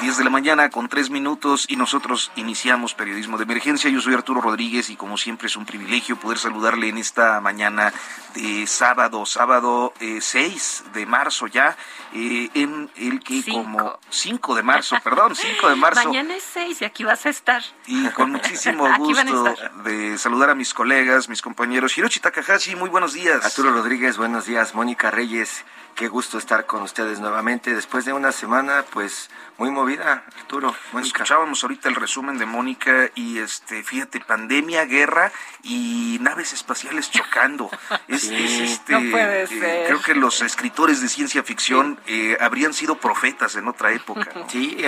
[0.00, 3.90] 10 de la mañana con 3 minutos y nosotros iniciamos periodismo de emergencia.
[3.90, 7.92] Yo soy Arturo Rodríguez y como siempre es un privilegio poder saludarle en esta mañana
[8.34, 11.76] de sábado, sábado 6 eh, de marzo ya,
[12.12, 16.04] eh, en el que como 5 de marzo, perdón, 5 de marzo.
[16.04, 17.62] Mañana es 6 y aquí vas a estar.
[17.86, 21.96] Y con muchísimo gusto de saludar a mis colegas, mis compañeros.
[21.98, 23.44] Hiroshi Takahashi, muy buenos días.
[23.44, 24.74] Arturo Rodríguez, buenos días.
[24.74, 25.64] Mónica Reyes,
[25.96, 30.72] qué gusto estar con ustedes nuevamente después de una semana pues muy movida, Arturo.
[31.02, 35.32] Escuchábamos ahorita el resumen de Mónica y este, fíjate, pandemia, guerra
[35.64, 37.68] y naves espaciales chocando.
[38.08, 39.86] Es, este, no puede eh, ser.
[39.86, 44.30] creo que los escritores de ciencia ficción eh, habrían sido profetas en otra época.
[44.48, 44.78] Sí,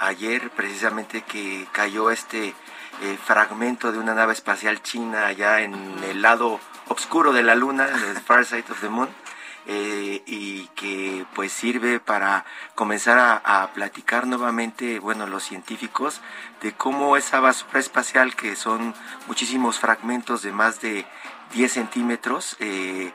[0.00, 2.54] ayer precisamente que cayó este
[3.02, 7.88] eh, fragmento de una nave espacial china allá en el lado oscuro de la luna,
[7.88, 9.08] en el Far Side of the Moon
[9.70, 16.22] eh, y que pues sirve para comenzar a, platicar nuevamente, bueno, los científicos,
[16.62, 18.94] de cómo esa basura espacial, que son
[19.26, 21.04] muchísimos fragmentos de más de
[21.52, 23.12] 10 centímetros, eh,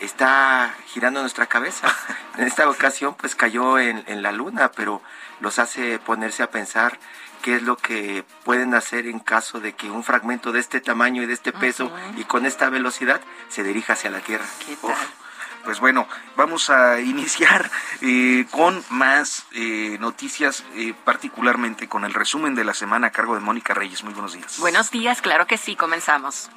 [0.00, 1.88] está girando nuestra cabeza.
[2.36, 5.00] En esta ocasión pues cayó en, la luna, pero
[5.40, 6.98] los hace ponerse a pensar
[7.42, 11.22] qué es lo que pueden hacer en caso de que un fragmento de este tamaño
[11.22, 14.44] y de este peso y con esta velocidad se dirija hacia la Tierra.
[14.66, 15.23] ¿Qué tal?
[15.64, 17.70] Pues bueno, vamos a iniciar
[18.00, 23.34] eh, con más eh, noticias, eh, particularmente con el resumen de la semana a cargo
[23.34, 24.04] de Mónica Reyes.
[24.04, 24.58] Muy buenos días.
[24.58, 26.50] Buenos días, claro que sí, comenzamos.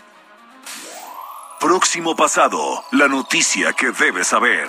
[1.59, 4.68] Próximo pasado, la noticia que debes saber.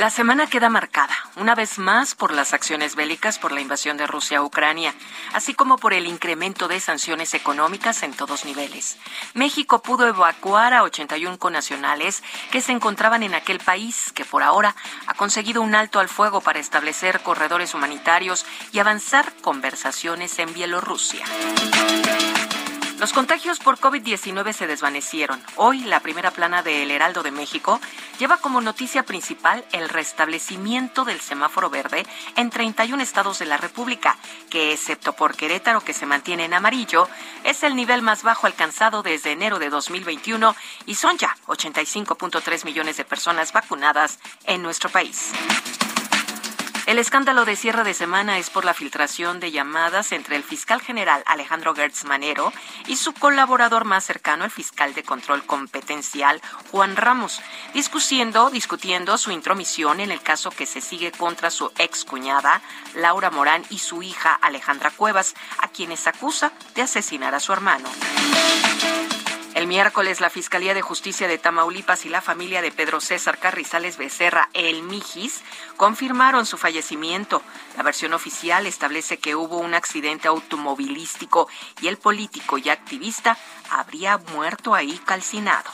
[0.00, 4.06] La semana queda marcada, una vez más, por las acciones bélicas por la invasión de
[4.06, 4.94] Rusia a Ucrania,
[5.34, 8.96] así como por el incremento de sanciones económicas en todos niveles.
[9.34, 14.74] México pudo evacuar a 81 conacionales que se encontraban en aquel país, que por ahora
[15.06, 21.26] ha conseguido un alto al fuego para establecer corredores humanitarios y avanzar conversaciones en Bielorrusia.
[23.00, 25.42] Los contagios por COVID-19 se desvanecieron.
[25.56, 27.80] Hoy, la primera plana de El Heraldo de México
[28.20, 32.04] lleva como noticia principal el restablecimiento del semáforo verde
[32.36, 34.18] en 31 estados de la República,
[34.50, 37.08] que, excepto por Querétaro, que se mantiene en amarillo,
[37.44, 40.54] es el nivel más bajo alcanzado desde enero de 2021
[40.84, 45.32] y son ya 85.3 millones de personas vacunadas en nuestro país.
[46.90, 50.80] El escándalo de cierre de semana es por la filtración de llamadas entre el fiscal
[50.80, 52.52] general Alejandro Gertz Manero
[52.88, 56.42] y su colaborador más cercano, el fiscal de control competencial
[56.72, 57.40] Juan Ramos,
[57.74, 62.60] discutiendo, discutiendo su intromisión en el caso que se sigue contra su ex cuñada
[62.96, 67.88] Laura Morán y su hija Alejandra Cuevas, a quienes acusa de asesinar a su hermano.
[69.54, 73.96] El miércoles, la Fiscalía de Justicia de Tamaulipas y la familia de Pedro César Carrizales
[73.96, 75.42] Becerra, el Mijis,
[75.76, 77.42] confirmaron su fallecimiento.
[77.76, 81.48] La versión oficial establece que hubo un accidente automovilístico
[81.80, 83.36] y el político y activista
[83.70, 85.70] habría muerto ahí calcinado.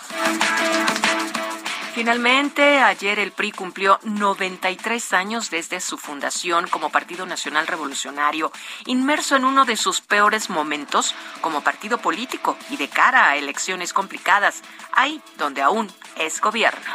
[1.96, 8.52] Finalmente, ayer el PRI cumplió 93 años desde su fundación como Partido Nacional Revolucionario,
[8.84, 13.94] inmerso en uno de sus peores momentos como partido político y de cara a elecciones
[13.94, 14.60] complicadas,
[14.92, 16.92] ahí donde aún es gobierno.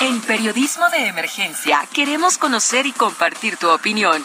[0.00, 4.24] En Periodismo de Emergencia queremos conocer y compartir tu opinión.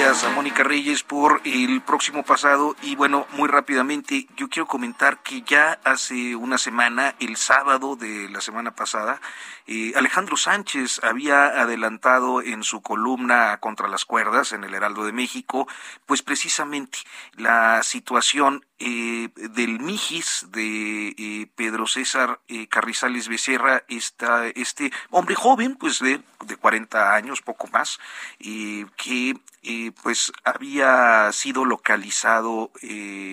[0.00, 2.74] gracias a Mónica Reyes por el próximo pasado.
[2.82, 8.30] Y bueno, muy rápidamente, yo quiero comentar que ya hace una semana, el sábado de
[8.30, 9.20] la semana pasada,
[9.66, 15.12] eh, Alejandro Sánchez había adelantado en su columna contra las cuerdas en el Heraldo de
[15.12, 15.68] México,
[16.06, 16.98] pues precisamente
[17.34, 25.76] la situación eh, del Mijis de eh, Pedro César Carrizales Becerra, esta, este hombre joven,
[25.76, 28.00] pues de, de 40 años, poco más,
[28.40, 29.36] que
[30.02, 32.70] pues había sido localizado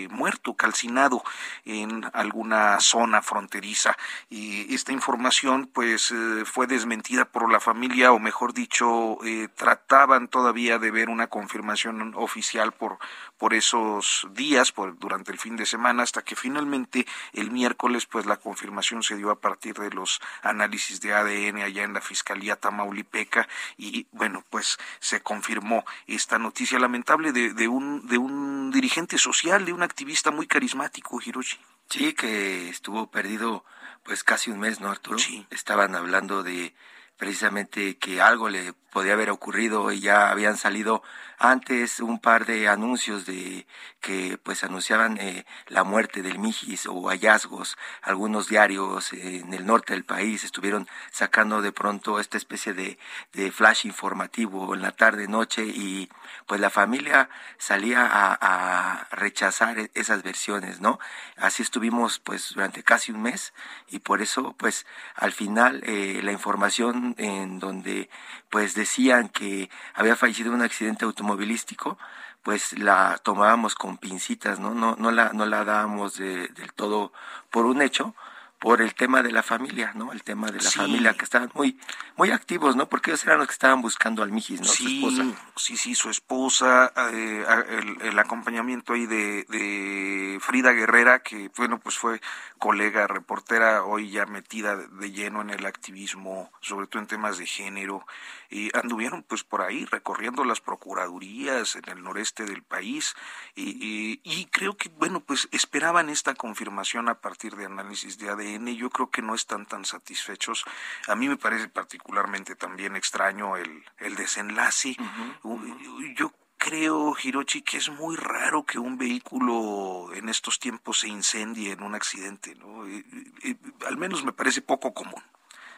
[0.09, 1.23] muerto, calcinado
[1.65, 3.97] en alguna zona fronteriza.
[4.29, 6.13] Y esta información pues
[6.45, 12.13] fue desmentida por la familia, o mejor dicho, eh, trataban todavía de ver una confirmación
[12.15, 12.97] oficial por,
[13.37, 18.25] por esos días, por, durante el fin de semana, hasta que finalmente el miércoles, pues
[18.25, 22.55] la confirmación se dio a partir de los análisis de ADN allá en la Fiscalía
[22.55, 23.47] Tamaulipeca,
[23.77, 25.85] y bueno, pues se confirmó
[26.17, 31.21] esta noticia lamentable de, de un, de un dirigente social, de un activista muy carismático,
[31.23, 31.57] Hiroshi.
[31.89, 33.63] Sí, que estuvo perdido
[34.03, 35.17] pues casi un mes, ¿no, Arturo?
[35.19, 35.45] Sí.
[35.49, 36.73] Estaban hablando de
[37.17, 41.03] precisamente que algo le podía haber ocurrido y ya habían salido
[41.37, 43.67] antes un par de anuncios de
[44.01, 47.77] que pues anunciaban eh, la muerte del Mijis o hallazgos.
[48.01, 52.97] Algunos diarios en el norte del país estuvieron sacando de pronto esta especie de,
[53.33, 56.09] de flash informativo en la tarde noche y
[56.47, 57.29] pues la familia
[57.59, 60.97] salía a, a, rechazar e-, esas versiones, ¿no?
[61.35, 63.53] Así estuvimos pues durante casi un mes
[63.89, 68.09] y por eso pues al final eh, la información en donde
[68.49, 71.97] pues decían que había fallecido en un accidente automovilístico,
[72.43, 74.73] pues la tomábamos con pincitas, ¿no?
[74.73, 77.11] No, no la, no la dábamos de, del todo
[77.49, 78.15] por un hecho,
[78.59, 80.11] por el tema de la familia, ¿no?
[80.11, 81.77] El tema de la familia que estaban muy
[82.15, 82.89] muy activos, ¿no?
[82.89, 84.67] Porque ellos eran los que estaban buscando al Mijis, ¿no?
[84.67, 85.51] Sí, su esposa.
[85.55, 91.79] sí, sí, su esposa, eh, el, el, acompañamiento ahí de, de, Frida Guerrera, que bueno,
[91.79, 92.19] pues fue
[92.57, 97.45] colega reportera, hoy ya metida de lleno en el activismo, sobre todo en temas de
[97.45, 98.03] género,
[98.49, 103.15] y anduvieron pues por ahí recorriendo las procuradurías en el noreste del país,
[103.53, 108.29] y, y, y creo que bueno, pues esperaban esta confirmación a partir de análisis de
[108.29, 110.63] ADN yo creo que no están tan satisfechos.
[111.07, 114.95] A mí me parece particularmente también extraño el, el desenlace.
[115.43, 116.15] Uh -huh.
[116.15, 121.71] Yo creo, Hirochi, que es muy raro que un vehículo en estos tiempos se incendie
[121.71, 122.87] en un accidente, ¿no?
[122.87, 123.05] Y,
[123.43, 125.23] y, al menos me parece poco común.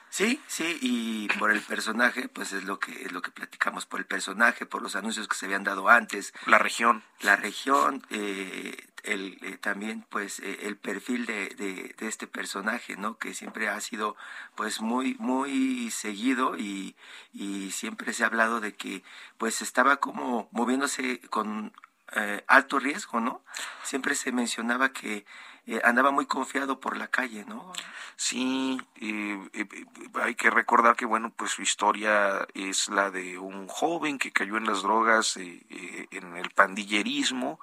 [0.10, 4.00] Sí, sí, y por el personaje, pues es lo que es lo que platicamos por
[4.00, 8.76] el personaje, por los anuncios que se habían dado antes, la región, la región, eh,
[9.04, 13.18] el eh, también pues eh, el perfil de, de, de, este personaje, ¿no?
[13.18, 14.16] Que siempre ha sido
[14.56, 16.96] pues muy muy seguido y,
[17.32, 19.04] y siempre se ha hablado de que
[19.38, 21.72] pues estaba como moviéndose con
[22.16, 23.44] eh, alto riesgo, ¿no?
[23.84, 25.26] Siempre se mencionaba que
[25.72, 27.72] eh, andaba muy confiado por la calle, ¿no?
[28.16, 29.68] Sí, eh, eh,
[30.16, 34.58] hay que recordar que, bueno, pues su historia es la de un joven que cayó
[34.58, 37.60] en las drogas, en el pandillerismo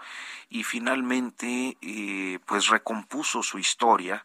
[0.49, 1.76] y finalmente,
[2.47, 4.25] pues recompuso su historia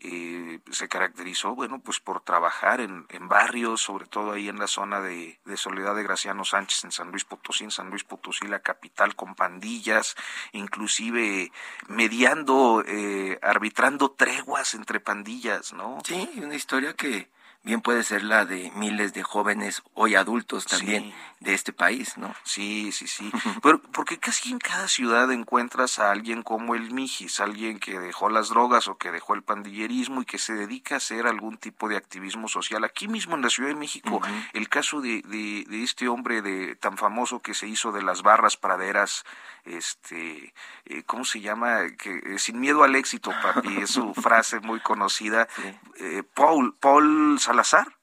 [0.00, 4.66] eh, se caracterizó, bueno, pues por trabajar en, en, barrios, sobre todo ahí en la
[4.66, 8.46] zona de, de, Soledad de Graciano Sánchez, en San Luis Potosí, en San Luis Potosí,
[8.46, 10.16] la capital, con pandillas,
[10.52, 11.52] inclusive
[11.88, 15.98] mediando, eh, arbitrando treguas entre pandillas, ¿no?
[16.04, 17.28] Sí, una historia que
[17.64, 21.14] bien puede ser la de miles de jóvenes hoy adultos también sí.
[21.40, 22.34] de este país, ¿no?
[22.44, 23.30] Sí, sí, sí.
[23.62, 28.28] Pero porque casi en cada ciudad encuentras a alguien como el Mijis, alguien que dejó
[28.28, 31.88] las drogas o que dejó el pandillerismo y que se dedica a hacer algún tipo
[31.88, 32.84] de activismo social.
[32.84, 34.48] Aquí mismo en la Ciudad de México, uh -huh.
[34.54, 38.22] el caso de, de, de, este hombre de tan famoso que se hizo de las
[38.22, 39.24] barras praderas,
[39.64, 40.52] este,
[40.86, 41.82] eh, ¿cómo se llama?
[41.96, 45.48] Que eh, sin miedo al éxito, papi, es su frase muy conocida.
[45.54, 45.62] Sí.
[46.00, 47.98] Eh, Paul, Paul Salazar.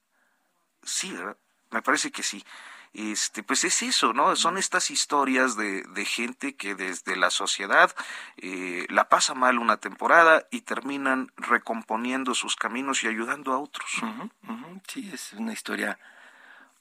[0.84, 1.38] Sí, ¿verdad?
[1.72, 2.44] Me parece que sí.
[2.94, 4.36] Este, pues es eso, ¿no?
[4.36, 7.96] Son estas historias de, de gente que desde la sociedad
[8.38, 13.92] eh, la pasa mal una temporada y terminan recomponiendo sus caminos y ayudando a otros.
[14.02, 14.82] Uh -huh, uh -huh.
[14.88, 16.00] Sí, es una historia,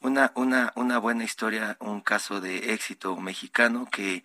[0.00, 4.24] una, una, una buena historia, un caso de éxito mexicano que,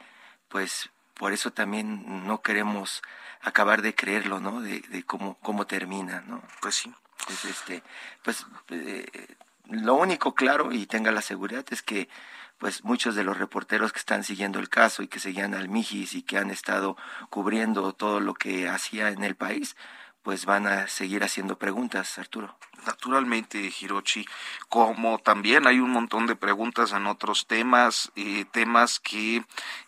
[0.50, 3.02] pues, por eso también no queremos
[3.42, 4.62] acabar de creerlo, ¿no?
[4.62, 6.42] De, de cómo, cómo termina, ¿no?
[6.62, 6.94] Pues sí.
[7.26, 7.84] Pues este,
[8.24, 9.36] pues eh,
[9.70, 12.10] lo único claro y tenga la seguridad es que
[12.58, 16.16] pues muchos de los reporteros que están siguiendo el caso y que seguían al Mijis
[16.16, 16.96] y que han estado
[17.30, 19.76] cubriendo todo lo que hacía en el país,
[20.22, 22.58] pues van a seguir haciendo preguntas, Arturo.
[22.86, 24.26] Naturalmente, Hirochi,
[24.70, 29.44] como también hay un montón de preguntas en otros temas, eh, temas que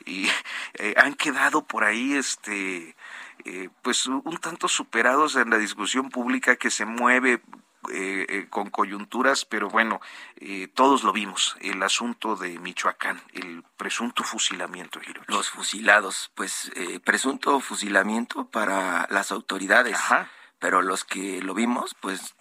[0.05, 0.27] eh,
[0.97, 2.95] han quedado por ahí, este,
[3.81, 7.41] pues un tanto superados en la discusión pública que se mueve
[7.91, 10.01] eh, eh, con coyunturas, pero bueno,
[10.37, 16.71] eh, todos lo vimos, el asunto de Michoacán, el presunto fusilamiento, Los fusilados, pues
[17.03, 19.99] presunto fusilamiento para las autoridades,
[20.59, 22.35] pero los que lo vimos, pues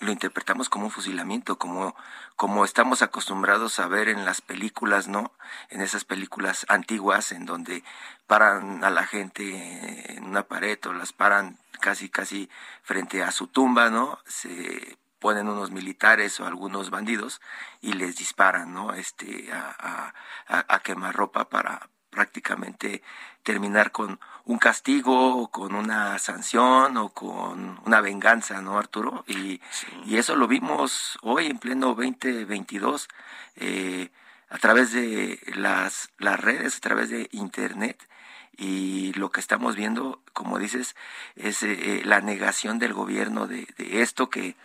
[0.00, 1.94] lo interpretamos como un fusilamiento, como,
[2.36, 5.32] como estamos acostumbrados a ver en las películas, ¿no?
[5.70, 7.84] En esas películas antiguas en donde
[8.26, 12.50] paran a la gente en una pared o las paran casi casi
[12.82, 14.18] frente a su tumba, ¿no?
[14.26, 17.40] Se ponen unos militares o algunos bandidos
[17.80, 18.92] y les disparan, ¿no?
[18.94, 20.12] Este, a,
[20.48, 23.02] a, a quemar ropa para prácticamente
[23.42, 29.24] terminar con un castigo o con una sanción o con una venganza, ¿no, Arturo?
[29.26, 29.60] Y,
[30.04, 33.08] y eso lo vimos hoy en pleno 2022
[33.56, 34.10] eh,
[34.50, 38.08] a través de las, las redes, a través de Internet
[38.56, 40.94] y lo que estamos viendo, como dices,
[41.34, 44.56] es eh, eh, la negación del gobierno de, de, esto que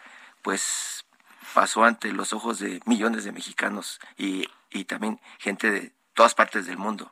[0.42, 1.06] pues
[1.54, 6.68] pasó ante los ojos de millones de mexicanos y, y también gente de todas partes
[6.68, 7.12] del mundo.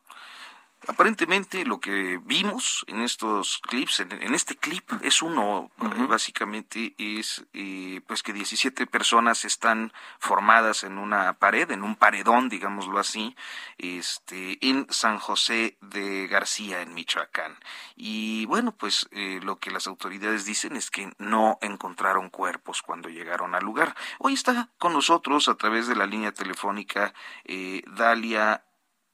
[0.85, 5.71] Aparentemente lo que vimos en estos clips, en, este clip es uno,
[6.07, 12.47] básicamente es eh, pues que 17 personas están formadas en una pared, en un paredón,
[12.47, 13.35] digámoslo así,
[13.79, 17.57] este, en San José de García, en Michoacán.
[17.95, 23.09] Y bueno, pues eh, lo que las autoridades dicen es que no encontraron cuerpos cuando
[23.09, 23.95] llegaron al lugar.
[24.19, 27.13] Hoy está con nosotros a través de la línea telefónica
[27.45, 28.63] eh, Dalia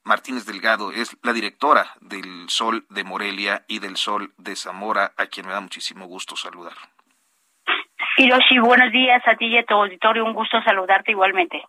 [0.04, 5.26] Martínez Delgado es la directora del Sol de Morelia y del Sol de Zamora, a
[5.26, 6.74] quien me da muchísimo gusto saludar.
[8.18, 11.62] Hiroshi, buenos días a ti y a tu auditorio, un gusto saludarte igualmente.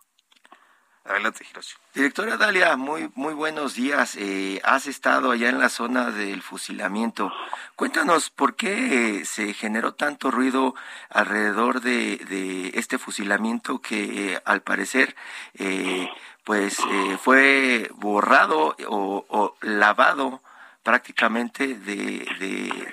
[1.04, 1.76] Adelante, Hiroshi.
[1.94, 4.16] Directora Dalia, muy, muy buenos días.
[4.16, 7.32] Eh, has estado allá en la zona del fusilamiento.
[7.74, 10.74] Cuéntanos por qué se generó tanto ruido
[11.08, 15.16] alrededor de, de este fusilamiento que eh, al parecer
[15.54, 16.10] eh,
[16.46, 20.40] pues eh, fue borrado o, lavado
[20.84, 22.24] prácticamente de,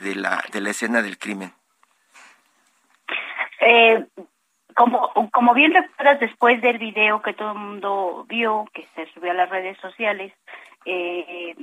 [0.02, 1.54] de, la, de la escena del crimen.
[3.62, 4.08] Eh,
[4.76, 9.30] como, como bien recuerdas después del video que todo el mundo vio, que se subió
[9.30, 10.34] a las redes sociales,
[10.86, 11.56] eh,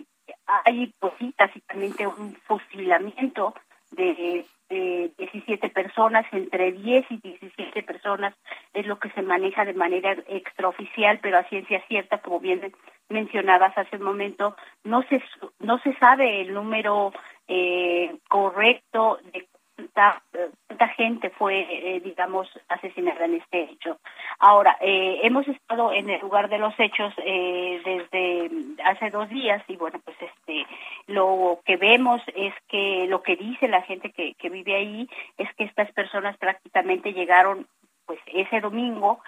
[0.64, 3.52] hay pues básicamente un fusilamiento
[3.90, 8.34] de, de 17 personas, entre 10 y 17 personas
[8.72, 12.72] es lo que se maneja de manera extraoficial, pero a ciencia cierta, como bien
[13.08, 15.20] mencionabas hace un momento, no se
[15.58, 17.12] no se sabe el número
[17.48, 19.46] eh, correcto de
[19.88, 23.98] cuánta, gente fue, eh, digamos, asesinada en este hecho.
[24.38, 28.50] Ahora, eh, hemos estado en el lugar de los hechos eh, desde
[28.84, 30.66] hace dos días y bueno, pues este,
[31.06, 35.08] lo que vemos es que lo que dice la gente que, que vive ahí
[35.38, 37.66] es que estas personas prácticamente llegaron
[38.06, 39.20] pues ese domingo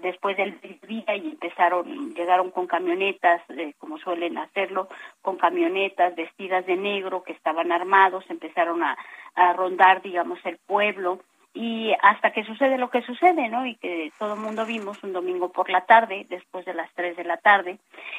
[0.00, 4.88] después del día y empezaron, llegaron con camionetas, eh, como suelen hacerlo,
[5.22, 8.96] con camionetas vestidas de negro que estaban armados, empezaron a,
[9.34, 11.20] a rondar, digamos, el pueblo
[11.56, 13.64] y hasta que sucede lo que sucede, ¿no?
[13.64, 17.16] Y que todo el mundo vimos un domingo por la tarde, después de las tres
[17.16, 17.78] de la tarde,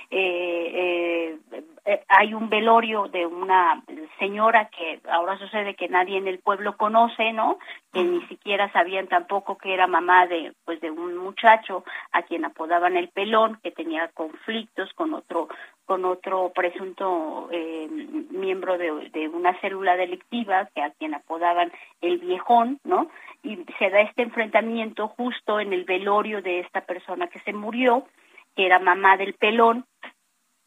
[0.10, 3.84] eh, eh, eh, hay un velorio de una
[4.17, 7.60] señora que ahora sucede que nadie en el pueblo conoce, ¿no?
[7.94, 12.44] Que ni siquiera sabían tampoco que era mamá de, pues, de un muchacho a quien
[12.44, 15.48] apodaban el pelón, que tenía conflictos con otro
[15.88, 17.88] con otro presunto eh,
[18.29, 23.10] miembro de, de, una célula delictiva que a quien apodaban el viejón, ¿no?
[23.48, 28.06] Y se da este enfrentamiento justo en el velorio de esta persona que se murió,
[28.56, 29.86] que era mamá del pelón.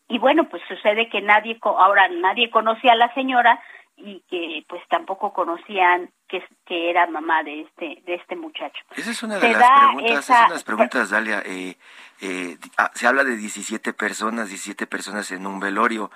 [0.09, 3.61] Y bueno, pues sucede que nadie, ahora nadie conocía a la señora,
[4.03, 8.83] y que pues tampoco conocían que, que era mamá de este de este muchacho.
[8.97, 10.49] Esa es una de las preguntas, esa...
[10.49, 11.43] las preguntas, Dalia.
[11.45, 11.77] Eh,
[12.21, 16.11] eh, ah, se habla de 17 personas, 17 personas en un velorio.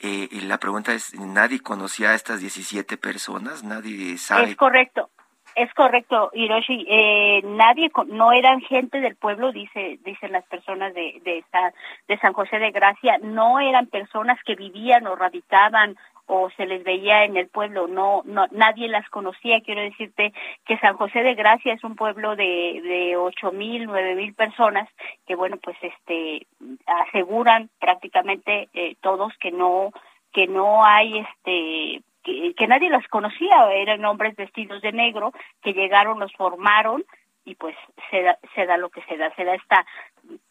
[0.00, 3.62] Eh, y la pregunta es, ¿nadie conocía a estas 17 personas?
[3.62, 4.50] ¿Nadie sabe?
[4.50, 5.10] Es correcto.
[5.54, 6.86] Es correcto, Hiroshi.
[6.88, 11.44] Eh, nadie, no eran gente del pueblo, dice, dicen las personas de, de,
[12.08, 16.82] de San José de Gracia, no eran personas que vivían o radicaban o se les
[16.84, 19.60] veía en el pueblo, no, no nadie las conocía.
[19.60, 20.32] Quiero decirte
[20.64, 24.88] que San José de Gracia es un pueblo de, de ocho mil, nueve mil personas
[25.26, 26.46] que, bueno, pues este
[26.86, 29.90] aseguran prácticamente eh, todos que no
[30.32, 36.20] que no hay este que, nadie los conocía, eran hombres vestidos de negro que llegaron,
[36.20, 37.04] los formaron
[37.44, 37.74] y pues
[38.10, 39.84] se da, se da lo que se da, se da esta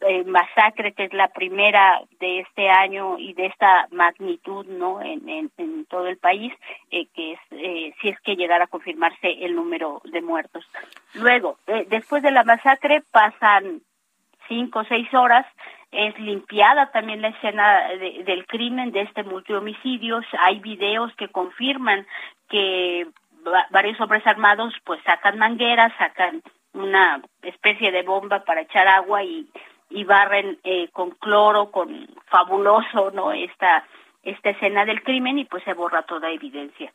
[0.02, 5.50] eh, masacre que es la primera de este año y de esta magnitud no en,
[5.58, 6.54] en, todo el país
[6.90, 10.70] eh, que es eh, si es que llegara a confirmarse el número de muertos.
[11.14, 13.82] Luego después de la masacre pasan
[14.50, 15.46] cinco o seis horas
[15.92, 17.90] es limpiada también la escena
[18.26, 22.08] del crimen de este multihomicidio hay videos que confirman
[22.50, 23.08] que
[23.72, 26.42] varios hombres armados pues sacan mangueras sacan
[26.74, 29.48] una especie de bomba para echar agua y,
[29.90, 33.32] y barren eh, con cloro, con fabuloso, ¿no?
[33.32, 33.86] Esta,
[34.24, 36.92] esta escena del crimen y pues se borra toda evidencia.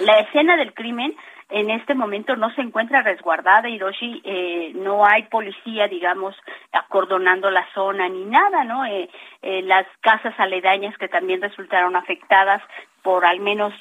[0.00, 1.16] La escena del crimen
[1.48, 6.34] en este momento no se encuentra resguardada, Hiroshi, eh, no hay policía, digamos,
[6.72, 8.84] acordonando la zona ni nada, ¿no?
[8.84, 9.08] Eh,
[9.42, 12.62] eh, las casas aledañas que también resultaron afectadas
[13.02, 13.72] por al menos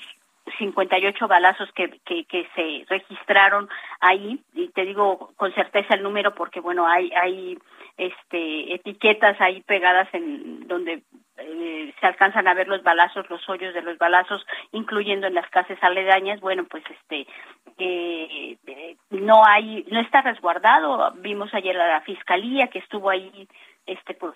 [0.60, 3.68] 58 balazos que, que, que, se registraron
[4.00, 7.58] ahí y te digo con certeza el número porque bueno hay hay
[7.98, 11.02] este etiquetas ahí pegadas en donde
[11.38, 15.50] eh, se alcanzan a ver los balazos los hoyos de los balazos incluyendo en las
[15.50, 17.28] casas aledañas bueno pues este
[17.78, 18.58] eh,
[19.10, 23.48] no hay no está resguardado vimos ayer a la fiscalía que estuvo ahí
[23.86, 24.36] este pues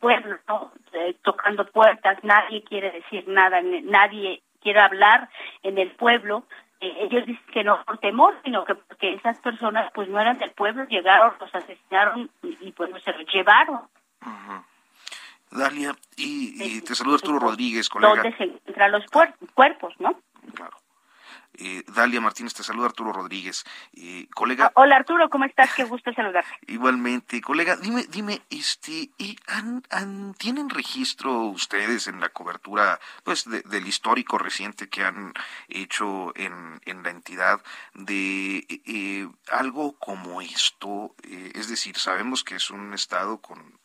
[0.00, 0.72] pueblo, ¿no?
[0.92, 5.28] Eh, tocando puertas, nadie quiere decir nada, nadie quiere hablar
[5.62, 6.44] en el pueblo.
[6.80, 10.38] Eh, ellos dicen que no por temor, sino que porque esas personas pues no eran
[10.38, 13.80] del pueblo, llegaron, los asesinaron y, pues se los llevaron.
[15.50, 18.22] Dalia, y, te saluda Arturo Rodríguez, colega.
[18.22, 19.04] ¿Dónde se encuentran los
[19.54, 20.20] cuerpos, no?
[20.54, 20.76] Claro.
[21.60, 23.64] Eh, Dalia Martínez, te saluda Arturo Rodríguez.
[23.92, 24.66] Eh, colega.
[24.66, 25.74] Ah, hola Arturo, ¿cómo estás?
[25.74, 26.50] Qué gusto saludarte.
[26.68, 33.88] Igualmente, colega, dime, dime, este, ¿y han, tienen registro ustedes en la cobertura, pues, del
[33.88, 35.32] histórico reciente que han
[35.68, 37.60] hecho en, en la entidad
[37.94, 41.16] de eh, algo como esto?
[41.22, 43.78] es decir, sabemos que es un estado con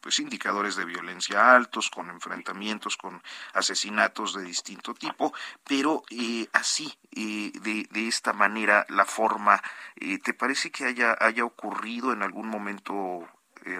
[0.00, 3.20] pues indicadores de violencia altos, con enfrentamientos, con
[3.54, 5.32] asesinatos de distinto tipo,
[5.68, 9.60] pero eh, así, eh, de, de, esta manera, la forma,
[9.96, 13.28] eh, ¿te parece que haya, haya ocurrido en algún momento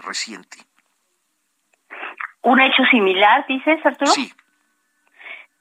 [0.03, 0.59] reciente?
[2.43, 4.11] ¿Un hecho similar, dices, Arturo?
[4.11, 4.33] Sí.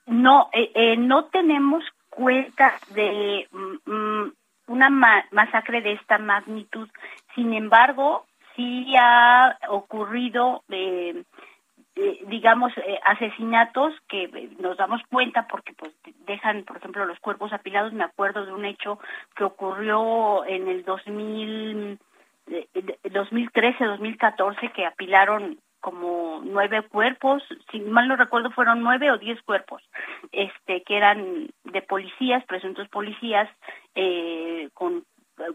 [0.05, 0.49] No,
[0.97, 4.33] no tenemos cuenta de mm, mm,
[4.67, 6.89] una masacre de esta magnitud.
[7.35, 8.25] Sin embargo,
[8.57, 11.23] sí ha ocurrido, eh,
[11.95, 15.93] eh, digamos, eh, asesinatos que nos damos cuenta porque pues
[16.25, 17.93] dejan, por ejemplo, los cuerpos apilados.
[17.93, 18.99] Me acuerdo de un hecho
[19.35, 21.97] que ocurrió en el 2000,
[23.13, 27.41] 2013, 2014, que apilaron como nueve cuerpos,
[27.71, 29.81] si mal no recuerdo fueron nueve o diez cuerpos,
[30.31, 33.49] este que eran de policías, presuntos policías,
[33.95, 35.05] eh, con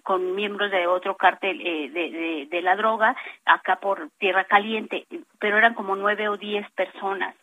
[0.02, 5.06] con miembros de otro cártel eh, de, de, la droga acá por Tierra Caliente,
[5.38, 7.34] pero eran como nueve o diez personas.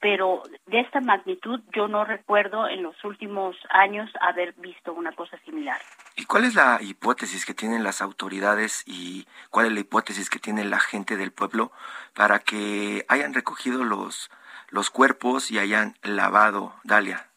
[0.00, 5.36] Pero de esta magnitud yo no recuerdo en los últimos años haber visto una cosa
[5.44, 5.80] similar.
[6.14, 10.38] ¿Y cuál es la hipótesis que tienen las autoridades y cuál es la hipótesis que
[10.38, 11.72] tiene la gente del pueblo
[12.14, 14.30] para que hayan recogido los,
[14.70, 17.27] los cuerpos y hayan lavado, Dalia?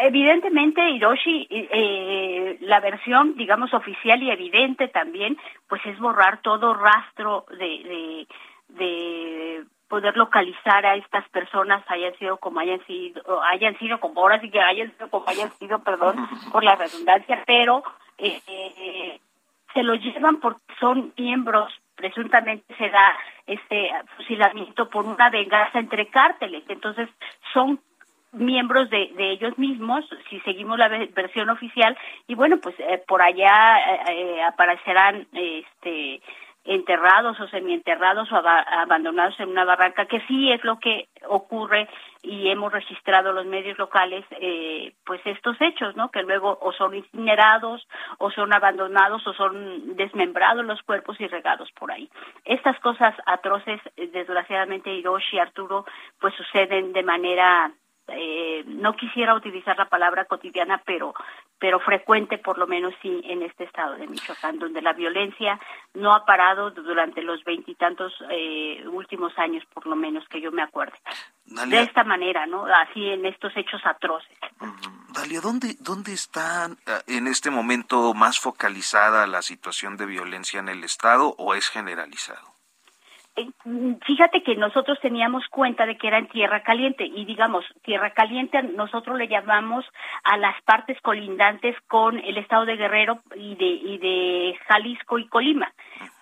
[0.00, 5.36] Evidentemente, Hiroshi, eh, la versión, digamos, oficial y evidente también,
[5.68, 8.26] pues es borrar todo rastro de,
[8.68, 14.40] de, poder localizar a estas personas, hayan sido como hayan sido, hayan sido como ahora
[14.40, 16.16] sí que hayan sido como hayan sido, perdón
[16.52, 17.82] por la redundancia, pero
[18.18, 19.18] eh,
[19.74, 23.12] se lo llevan porque son miembros presuntamente se da
[23.46, 26.62] este fusilamiento por una venganza entre cárteles.
[26.68, 27.08] Entonces,
[27.52, 27.80] son
[28.32, 33.22] miembros de, de ellos mismos, si seguimos la versión oficial, y bueno, pues eh, por
[33.22, 36.20] allá eh, eh, aparecerán este
[36.64, 41.88] enterrados o semienterrados o abandonados en una barranca, que sí es lo que ocurre
[42.22, 46.10] y hemos registrado los medios locales, eh, pues estos hechos, ¿no?
[46.10, 47.88] Que luego o son incinerados,
[48.18, 52.10] o son abandonados, o son desmembrados los cuerpos y regados por ahí.
[52.44, 55.86] Estas cosas atroces, desgraciadamente, Hiroshi, Arturo,
[56.20, 57.72] pues suceden de manera
[58.08, 61.14] eh, no quisiera utilizar la palabra cotidiana, pero,
[61.58, 65.60] pero frecuente por lo menos sí en este estado de Michoacán, donde la violencia
[65.94, 70.62] no ha parado durante los veintitantos eh, últimos años, por lo menos que yo me
[70.62, 70.96] acuerde.
[71.44, 72.66] De esta manera, ¿no?
[72.66, 74.36] Así en estos hechos atroces.
[75.10, 80.68] Dalia, ¿dónde, ¿dónde está eh, en este momento más focalizada la situación de violencia en
[80.68, 82.57] el Estado o es generalizado?
[84.06, 88.62] Fíjate que nosotros teníamos cuenta de que era en tierra caliente y digamos, tierra caliente
[88.62, 89.84] nosotros le llamamos
[90.24, 95.28] a las partes colindantes con el estado de Guerrero y de, y de Jalisco y
[95.28, 95.72] Colima.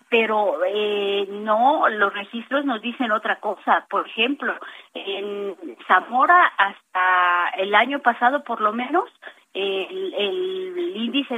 [0.09, 3.87] Pero eh, no, los registros nos dicen otra cosa.
[3.91, 4.55] Por ejemplo,
[4.95, 5.57] en
[5.89, 9.11] Zamora hasta el año pasado por lo menos
[9.57, 11.37] el, índice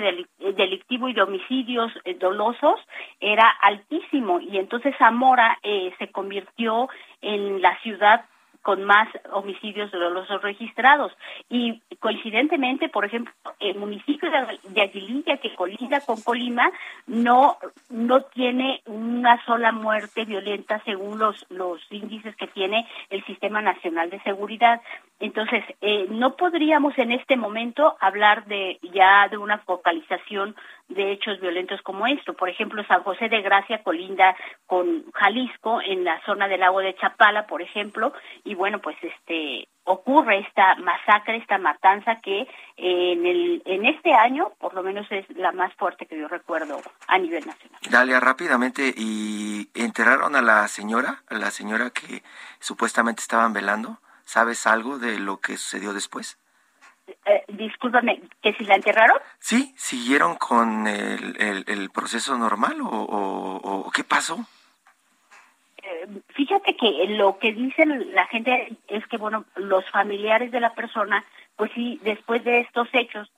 [0.58, 2.78] delictivo y de homicidios eh, dolosos
[3.20, 6.88] era altísimo y entonces Zamora eh, se convirtió
[7.22, 8.26] en la ciudad
[8.62, 11.12] con más homicidios dolosos registrados.
[11.48, 16.70] Y coincidentemente, por ejemplo, el municipio de Aguililla, que colinda con Colima,
[17.06, 17.56] no,
[17.90, 24.10] no tiene una sola muerte violenta según los, los índices que tiene el Sistema Nacional
[24.10, 24.80] de Seguridad.
[25.20, 30.54] Entonces, eh, no podríamos en este momento hablar de ya de una focalización
[30.88, 32.34] de hechos violentos como esto.
[32.34, 36.94] Por ejemplo, San José de Gracia colinda con Jalisco en la zona del lago de
[36.94, 38.12] Chapala, por ejemplo,
[38.44, 42.46] y bueno, pues este ocurre esta masacre, esta matanza que
[42.76, 46.80] en el en este año, por lo menos es la más fuerte que yo recuerdo
[47.06, 47.80] a nivel nacional.
[47.90, 52.22] Dalia, rápidamente, ¿y enterraron a la señora, a la señora que
[52.60, 53.98] supuestamente estaban velando?
[54.24, 56.38] ¿Sabes algo de lo que sucedió después?
[57.24, 59.16] Eh, discúlpame, ¿que si la enterraron?
[59.38, 64.38] Sí, ¿siguieron con el, el, proceso normal o, qué pasó?
[66.28, 71.24] Fíjate que lo que dice la gente es que, bueno, los familiares de la persona,
[71.56, 73.30] pues sí, después de estos hechos,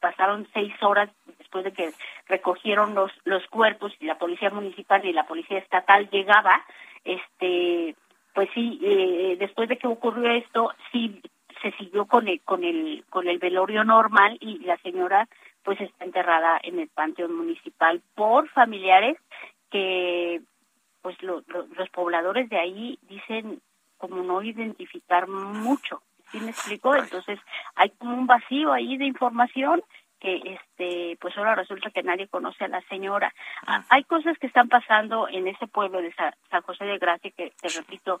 [0.00, 1.92] pasaron seis horas después de que
[2.26, 6.62] recogieron los, los cuerpos y la policía municipal y la policía estatal llegaba,
[7.04, 7.94] este,
[8.34, 11.22] pues sí, eh, después de que ocurrió esto, sí
[11.62, 15.28] se siguió con el, con el, con el velorio normal y la señora
[15.62, 19.16] pues está enterrada en el panteón municipal por familiares
[19.70, 20.42] que
[21.04, 23.60] pues los pobladores de ahí dicen
[23.98, 26.00] como no identificar mucho,
[26.32, 26.96] ¿sí me explico?
[26.96, 27.38] Entonces
[27.74, 29.82] hay como un vacío ahí de información
[30.18, 33.34] que este pues ahora resulta que nadie conoce a la señora.
[33.66, 37.52] Ah, hay cosas que están pasando en ese pueblo de San José de Gracia que
[37.60, 38.18] te repito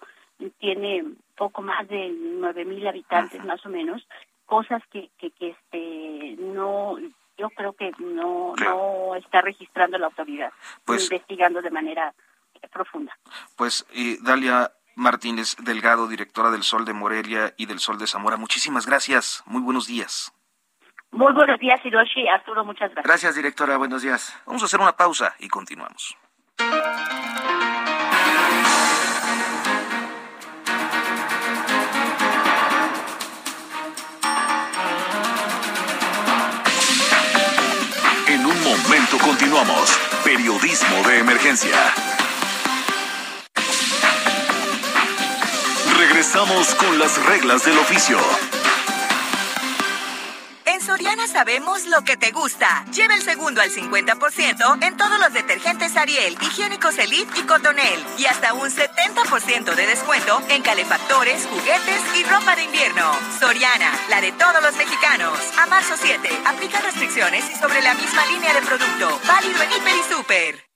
[0.58, 1.04] tiene
[1.38, 4.06] poco más de nueve mil habitantes más o menos,
[4.44, 6.98] cosas que que, que este no
[7.38, 10.52] yo creo que no no está registrando la autoridad,
[10.84, 12.12] pues, investigando de manera
[12.68, 13.16] profunda.
[13.56, 13.86] Pues
[14.22, 19.42] Dalia Martínez Delgado, directora del Sol de Morelia y del Sol de Zamora, muchísimas gracias.
[19.46, 20.32] Muy buenos días.
[21.10, 22.26] Muy buenos días, Hiroshi.
[22.28, 23.04] Arturo, muchas gracias.
[23.04, 23.76] Gracias, directora.
[23.76, 24.36] Buenos días.
[24.46, 26.16] Vamos a hacer una pausa y continuamos.
[38.26, 39.96] En un momento continuamos.
[40.24, 41.76] Periodismo de emergencia.
[46.06, 48.18] Regresamos con las reglas del oficio.
[50.84, 52.84] Soriana sabemos lo que te gusta.
[52.92, 58.04] Lleva el segundo al 50% en todos los detergentes Ariel, higiénicos Elite y Cotonel.
[58.18, 63.10] Y hasta un 70% de descuento en calefactores, juguetes y ropa de invierno.
[63.40, 65.38] Soriana, la de todos los mexicanos.
[65.58, 69.20] A marzo 7, aplica restricciones y sobre la misma línea de producto.
[69.26, 70.73] Válido en Hiper y Super.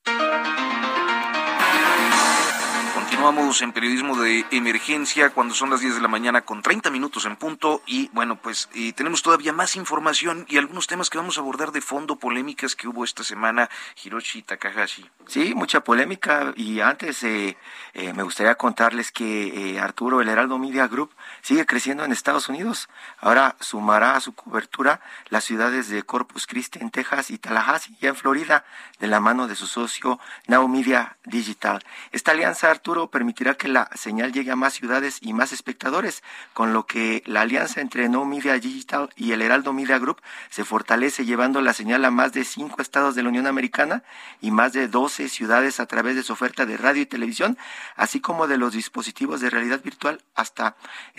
[3.39, 7.37] En periodismo de emergencia cuando son las 10 de la mañana con 30 minutos en
[7.37, 11.71] punto y bueno, pues tenemos todavía más información y algunos temas que vamos a abordar
[11.71, 13.71] de fondo, polémicas que hubo esta semana,
[14.03, 15.09] Hiroshi Takahashi.
[15.29, 17.57] Sí, mucha polémica y antes eh,
[17.95, 21.11] eh, me gustaría contarles que eh, Arturo, el Heraldo Media Group,
[21.43, 22.89] sigue creciendo en Estados Unidos.
[23.19, 28.11] Ahora sumará a su cobertura las ciudades de Corpus Christi en Texas y Tallahassee, ya
[28.11, 28.65] en Florida,
[28.99, 31.85] de la mano de su socio Now Media Digital.
[32.13, 36.23] Esta alianza, Arturo, permitirá que la señal llegue a más ciudades y más espectadores,
[36.55, 40.21] con lo que la alianza entre No Media Digital y el Heraldo Media Group
[40.51, 44.03] se fortalece llevando la señal a más de cinco estados de la Unión Americana
[44.41, 47.59] y más de 12 ciudades a través de su oferta de radio y televisión,
[47.97, 50.77] así como de los dispositivos de realidad virtual hasta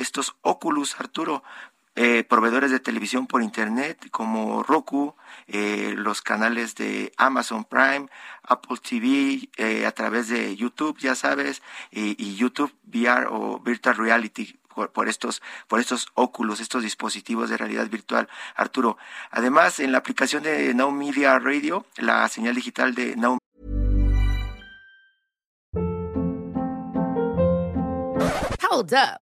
[0.09, 1.43] estos Oculus, Arturo,
[1.95, 5.15] eh, proveedores de televisión por internet como Roku,
[5.47, 8.07] eh, los canales de Amazon Prime,
[8.41, 14.59] Apple TV, eh, a través de YouTube, ya sabes, y, YouTube VR o Virtual Reality
[14.93, 18.97] por, estos por estos óculos, estos dispositivos de realidad virtual, Arturo.
[19.29, 23.37] Además, en la aplicación de Now Media Radio, la señal digital de Now
[28.71, 29.28] Hold up.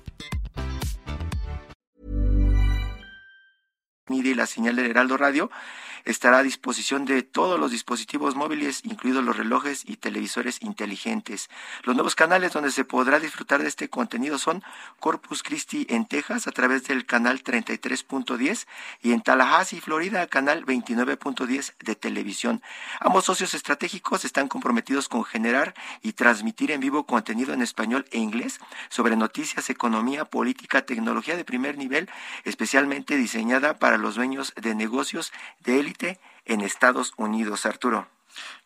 [4.11, 5.49] Mide la señal del Heraldo Radio
[6.05, 11.49] estará a disposición de todos los dispositivos móviles, incluidos los relojes y televisores inteligentes.
[11.83, 14.63] Los nuevos canales donde se podrá disfrutar de este contenido son
[14.99, 18.67] Corpus Christi en Texas a través del canal 33.10
[19.01, 22.61] y en Tallahassee, Florida, canal 29.10 de televisión.
[22.99, 28.19] Ambos socios estratégicos están comprometidos con generar y transmitir en vivo contenido en español e
[28.19, 28.59] inglés
[28.89, 32.09] sobre noticias, economía, política, tecnología de primer nivel,
[32.43, 35.31] especialmente diseñada para los dueños de negocios
[35.63, 35.90] de élite
[36.45, 38.07] en Estados Unidos, Arturo.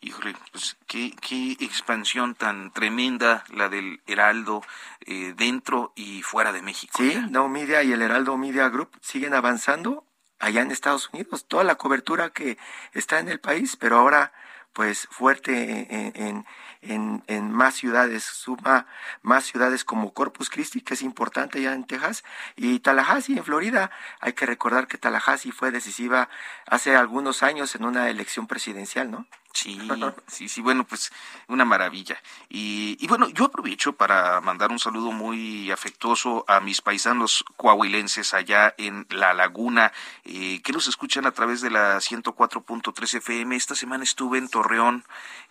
[0.00, 4.62] Híjole, pues qué, qué expansión tan tremenda la del Heraldo
[5.00, 6.98] eh, dentro y fuera de México.
[6.98, 10.04] Sí, No Media y el Heraldo Media Group siguen avanzando
[10.38, 11.46] allá en Estados Unidos.
[11.46, 12.58] Toda la cobertura que
[12.92, 14.32] está en el país, pero ahora
[14.72, 16.46] pues fuerte en, en,
[16.88, 18.86] en, más ciudades, suma
[19.22, 22.24] más ciudades como Corpus Christi, que es importante ya en Texas,
[22.56, 23.90] y Tallahassee en Florida.
[24.20, 26.28] Hay que recordar que Tallahassee fue decisiva
[26.66, 29.26] hace algunos años en una elección presidencial, ¿no?
[29.56, 29.78] Sí,
[30.26, 31.10] sí, sí, bueno, pues
[31.48, 32.20] una maravilla.
[32.50, 38.34] Y, y, bueno, yo aprovecho para mandar un saludo muy afectuoso a mis paisanos coahuilenses
[38.34, 43.56] allá en La Laguna, eh, que nos escuchan a través de la 104.3 FM.
[43.56, 45.04] Esta semana estuve en Torreón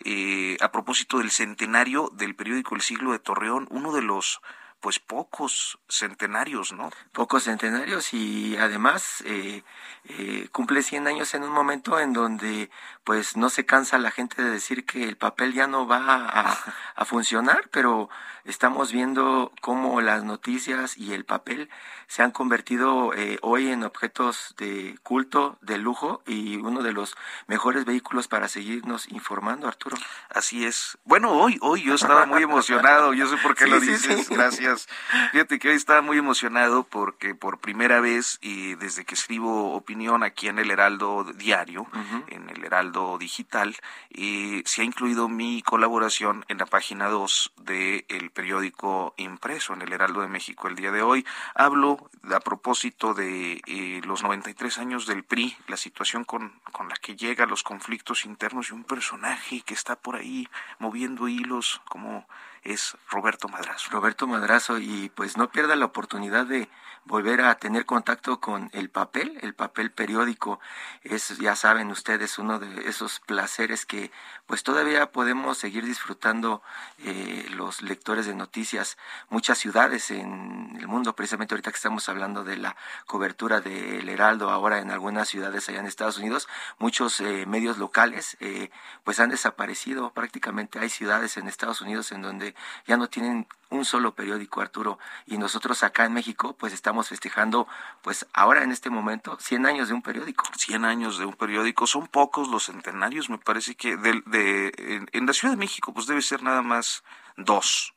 [0.04, 4.40] eh, a propósito del centenario del periódico El Siglo de Torreón, uno de los
[4.80, 6.90] pues pocos centenarios, ¿no?
[7.12, 9.62] Pocos centenarios y además eh,
[10.04, 12.70] eh, cumple 100 años en un momento en donde
[13.06, 16.58] pues no se cansa la gente de decir que el papel ya no va a,
[16.96, 18.10] a funcionar, pero
[18.44, 21.70] estamos viendo cómo las noticias y el papel
[22.08, 27.16] se han convertido eh, hoy en objetos de culto, de lujo y uno de los
[27.46, 29.96] mejores vehículos para seguirnos informando, Arturo.
[30.30, 30.98] Así es.
[31.04, 34.88] Bueno, hoy, hoy yo estaba muy emocionado, yo sé por qué lo dices, gracias.
[35.32, 40.22] Fíjate que hoy estaba muy emocionado porque por primera vez y desde que escribo opinión
[40.22, 41.86] aquí en el Heraldo Diario,
[42.28, 43.76] en el Heraldo Digital,
[44.10, 49.92] eh, se ha incluido mi colaboración en la página 2 del periódico impreso en el
[49.92, 51.26] Heraldo de México el día de hoy.
[51.54, 56.96] Hablo a propósito de eh, los 93 años del PRI, la situación con, con la
[56.96, 62.26] que llega, los conflictos internos y un personaje que está por ahí moviendo hilos como
[62.66, 63.90] es Roberto Madrazo.
[63.90, 66.68] Roberto Madrazo y pues no pierda la oportunidad de
[67.06, 70.58] volver a tener contacto con el papel, el papel periódico.
[71.02, 74.10] Es, ya saben ustedes, uno de esos placeres que
[74.46, 76.62] pues todavía podemos seguir disfrutando
[76.98, 78.98] eh, los lectores de noticias.
[79.30, 82.76] Muchas ciudades en el mundo, precisamente ahorita que estamos hablando de la
[83.06, 86.48] cobertura del Heraldo, ahora en algunas ciudades allá en Estados Unidos,
[86.78, 88.70] muchos eh, medios locales eh,
[89.04, 90.12] pues han desaparecido.
[90.12, 92.55] Prácticamente hay ciudades en Estados Unidos en donde
[92.86, 97.66] ya no tienen un solo periódico, Arturo, y nosotros acá en México, pues estamos festejando,
[98.02, 100.44] pues ahora en este momento, 100 años de un periódico.
[100.56, 105.26] 100 años de un periódico, son pocos los centenarios, me parece que de, de en,
[105.26, 107.02] la Ciudad de México, pues debe ser nada más
[107.36, 107.94] dos.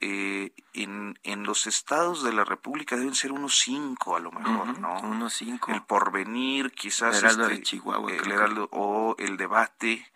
[0.00, 4.78] eh, en, en los estados de la República deben ser unos cinco a lo mejor,
[4.78, 5.00] ¿no?
[5.00, 5.72] Unos cinco.
[5.72, 7.18] El porvenir, quizás.
[7.18, 8.12] El Heraldo este, de Chihuahua.
[8.12, 10.06] El Heraldo, o el debate.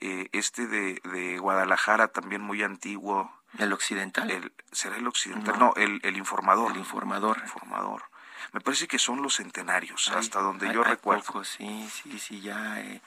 [0.00, 3.30] Eh, este de, de Guadalajara también muy antiguo.
[3.58, 4.30] El occidental.
[4.30, 5.58] El, ¿Será el occidental?
[5.58, 6.72] No, el, el informador.
[6.72, 7.36] El informador.
[7.36, 8.04] El informador.
[8.54, 11.44] Me parece que son los centenarios, Hay- hasta donde hay- yo hay recuerdo.
[11.44, 13.00] sí, sí, sí, ya eh,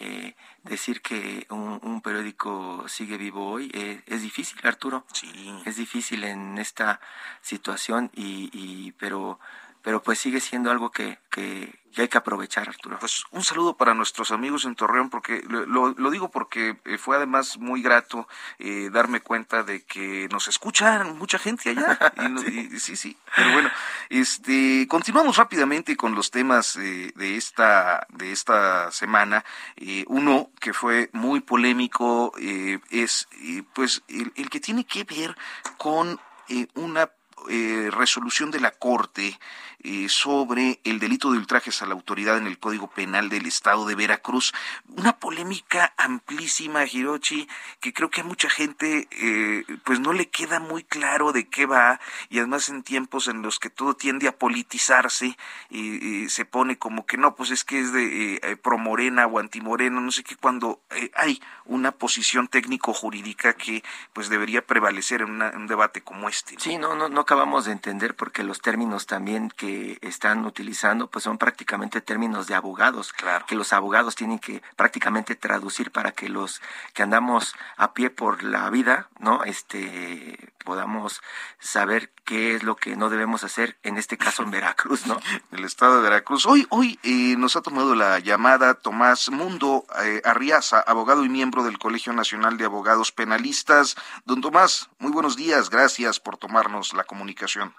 [0.00, 5.04] eh, decir que un, un periódico sigue vivo hoy eh, es difícil, Arturo.
[5.12, 5.62] Sí.
[5.64, 7.00] Es difícil en esta
[7.40, 9.40] situación y, y pero
[9.82, 12.98] pero pues sigue siendo algo que, que, que hay que aprovechar, Arturo.
[12.98, 17.16] Pues un saludo para nuestros amigos en Torreón, porque lo, lo- digo porque eh, fue
[17.16, 18.26] además muy grato
[18.58, 21.98] eh, darme cuenta de que nos escuchan mucha gente allá.
[22.16, 23.16] Y no- y- sí, sí.
[23.36, 23.70] Pero bueno,
[24.08, 29.44] este, continuamos rápidamente con los temas eh, de esta de esta semana.
[29.76, 35.04] Eh, uno que fue muy polémico eh, es eh, pues el, el que tiene que
[35.04, 35.36] ver
[35.76, 37.10] con eh, una
[37.48, 39.38] eh, resolución de la Corte
[39.84, 43.84] eh, sobre el delito de ultrajes a la autoridad en el Código Penal del Estado
[43.84, 44.52] de Veracruz.
[44.86, 47.48] Una polémica amplísima, Hirochi,
[47.80, 51.66] que creo que a mucha gente eh, pues no le queda muy claro de qué
[51.66, 51.98] va
[52.30, 55.36] y además en tiempos en los que todo tiende a politizarse
[55.68, 59.40] y se pone como que no, pues es que es de eh, pro morena o
[59.40, 60.80] antimorena, no sé qué, cuando
[61.14, 66.54] hay una posición técnico-jurídica que pues debería prevalecer en un debate como este.
[66.58, 71.38] Sí, no, no acabamos de entender porque los términos también que están utilizando pues son
[71.38, 73.44] prácticamente términos de abogados, claro.
[73.46, 76.60] que los abogados tienen que prácticamente traducir para que los
[76.94, 79.44] que andamos a pie por la vida, ¿no?
[79.44, 81.22] Este podamos
[81.58, 85.18] saber qué es lo que no debemos hacer, en este caso en Veracruz, ¿no?
[85.52, 86.46] El estado de Veracruz.
[86.46, 91.64] Hoy, hoy eh, nos ha tomado la llamada Tomás Mundo eh, Arriaza, abogado y miembro
[91.64, 93.96] del Colegio Nacional de Abogados Penalistas.
[94.24, 97.74] Don Tomás, muy buenos días, gracias por tomarnos la comunicación.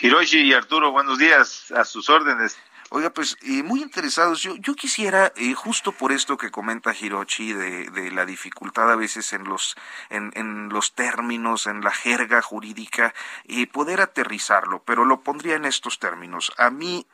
[0.00, 2.56] Hiroshi y Arturo, buenos días, a sus órdenes.
[2.90, 4.40] Oiga, pues eh, muy interesados.
[4.40, 8.96] Yo, yo quisiera, eh, justo por esto que comenta Hirochi, de, de la dificultad a
[8.96, 9.74] veces en los,
[10.08, 13.12] en, en los términos, en la jerga jurídica,
[13.44, 16.52] eh, poder aterrizarlo, pero lo pondría en estos términos.
[16.56, 17.04] A mí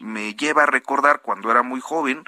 [0.00, 2.24] me lleva a recordar cuando era muy joven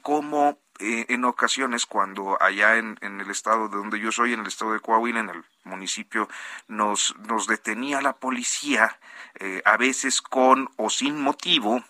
[0.00, 4.46] cómo en ocasiones cuando allá en, en, el estado de donde yo soy, en el
[4.46, 6.28] estado de Coahuila, en el municipio,
[6.68, 8.98] nos, nos detenía la policía,
[9.64, 11.82] a veces con o sin motivo,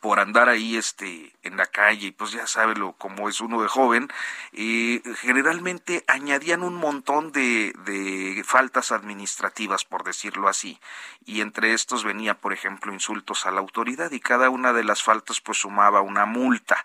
[0.00, 3.60] por andar ahí este en la calle y pues ya sabe lo como es uno
[3.60, 4.08] de joven
[4.52, 10.78] eh, generalmente añadían un montón de, de faltas administrativas por decirlo así.
[11.24, 15.02] Y entre estos venía por ejemplo insultos a la autoridad y cada una de las
[15.02, 16.84] faltas pues sumaba una multa.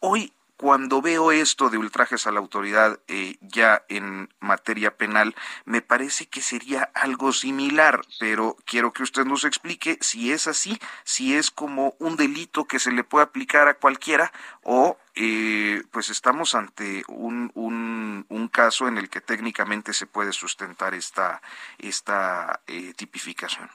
[0.00, 0.32] Hoy
[0.62, 6.26] cuando veo esto de ultrajes a la autoridad eh, ya en materia penal, me parece
[6.26, 11.50] que sería algo similar, pero quiero que usted nos explique si es así, si es
[11.50, 17.02] como un delito que se le puede aplicar a cualquiera o eh, pues estamos ante
[17.08, 21.42] un, un, un, caso en el que técnicamente se puede sustentar esta,
[21.78, 23.68] esta eh, tipificación.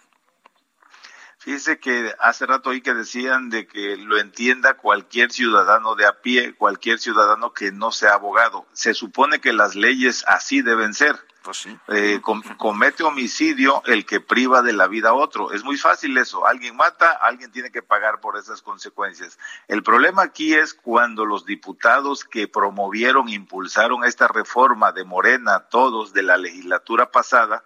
[1.48, 6.22] Fíjese que hace rato oí que decían de que lo entienda cualquier ciudadano de a
[6.22, 8.66] pie, cualquier ciudadano que no sea abogado.
[8.74, 11.16] Se supone que las leyes así deben ser.
[11.44, 11.80] Pues sí.
[11.88, 15.54] eh, com comete homicidio el que priva de la vida a otro.
[15.54, 16.46] Es muy fácil eso.
[16.46, 19.40] Alguien mata, alguien tiene que pagar por esas consecuencias.
[19.70, 26.12] El problema aquí es cuando los diputados que promovieron, impulsaron esta reforma de Morena, todos
[26.12, 27.64] de la legislatura pasada,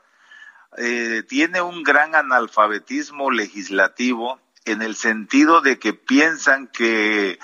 [0.77, 7.39] eh, tiene un gran analfabetismo legislativo en el sentido de que piensan que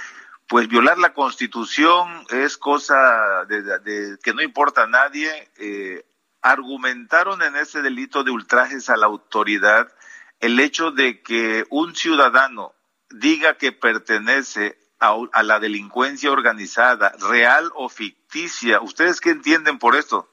[0.47, 5.49] pues violar la constitución es cosa de, que no importa a nadie.
[5.57, 6.05] Eh,
[6.41, 9.91] argumentaron en ese delito de ultrajes a la autoridad
[10.39, 12.73] el hecho de que un ciudadano
[13.09, 18.79] diga que pertenece a, a la delincuencia organizada, real o ficticia.
[18.79, 20.29] ¿Ustedes qué entienden por esto?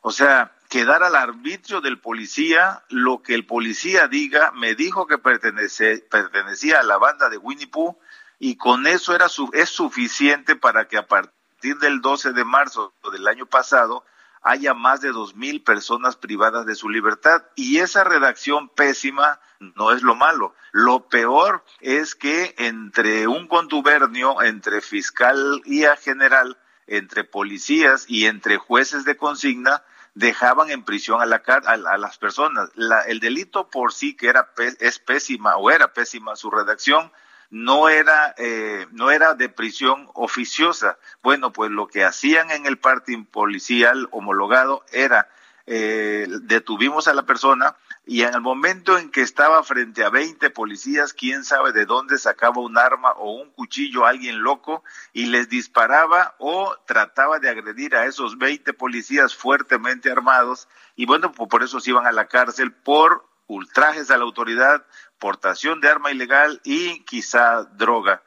[0.00, 5.18] O sea, quedar al arbitrio del policía, lo que el policía diga, me dijo que
[5.18, 7.98] pertenecía a la banda de Winnie Pooh
[8.38, 12.94] y con eso era su, es suficiente para que a partir del 12 de marzo
[13.12, 14.02] del año pasado
[14.40, 19.40] haya más de dos mil personas privadas de su libertad y esa redacción pésima
[19.76, 20.54] no es lo malo.
[20.70, 26.56] Lo peor es que entre un contubernio entre fiscalía general,
[26.86, 29.82] entre policías y entre jueces de consigna,
[30.14, 32.70] dejaban en prisión a, la, a, a las personas.
[32.74, 37.10] La, el delito por sí, que era es pésima o era pésima su redacción,
[37.50, 40.98] no era, eh, no era de prisión oficiosa.
[41.22, 45.28] Bueno, pues lo que hacían en el parte policial homologado era
[45.66, 50.50] eh, detuvimos a la persona y en el momento en que estaba frente a 20
[50.50, 55.48] policías, quién sabe de dónde sacaba un arma o un cuchillo alguien loco y les
[55.48, 61.62] disparaba o trataba de agredir a esos 20 policías fuertemente armados y bueno, pues por
[61.62, 64.84] eso se iban a la cárcel por ultrajes a la autoridad,
[65.18, 68.22] portación de arma ilegal y quizá droga.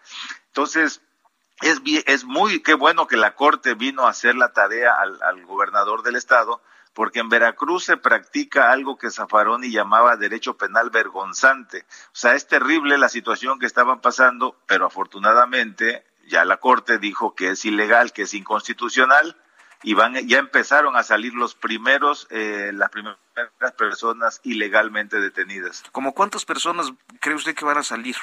[0.48, 1.02] Entonces,
[1.62, 5.46] es, es muy, qué bueno que la Corte vino a hacer la tarea al, al
[5.46, 6.62] gobernador del estado,
[6.96, 11.86] porque en Veracruz se practica algo que Zaffaroni llamaba derecho penal vergonzante.
[12.08, 17.36] O sea, es terrible la situación que estaban pasando, pero afortunadamente ya la Corte dijo
[17.36, 19.36] que es ilegal, que es inconstitucional,
[19.84, 23.18] y van, ya empezaron a salir los primeros, eh, las primeras
[23.78, 25.84] personas ilegalmente detenidas.
[25.92, 28.16] ¿Cómo cuántas personas cree usted que van a salir?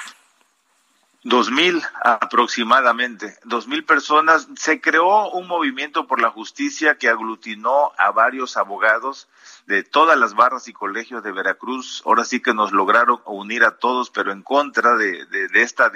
[1.25, 4.49] Dos mil aproximadamente, dos mil personas.
[4.57, 9.29] Se creó un movimiento por la justicia que aglutinó a varios abogados
[9.67, 12.03] de todas las barras y colegios de Veracruz.
[12.05, 15.91] Ahora sí que nos lograron unir a todos, pero en contra de, esta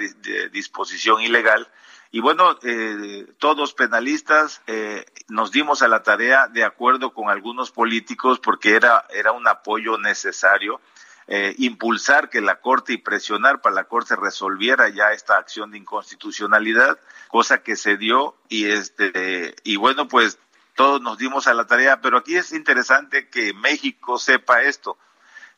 [0.53, 1.67] disposición ilegal.
[2.09, 7.71] Y bueno, eh, todos penalistas eh, nos dimos a la tarea de acuerdo con algunos
[7.71, 10.79] políticos porque era, era un apoyo necesario
[11.27, 15.77] eh, impulsar que la Corte y presionar para la Corte resolviera ya esta acción de
[15.77, 16.97] inconstitucionalidad,
[17.27, 20.39] cosa que se dio y este y bueno pues
[20.75, 24.97] todos nos dimos a la tarea, pero aquí es interesante que México sepa esto.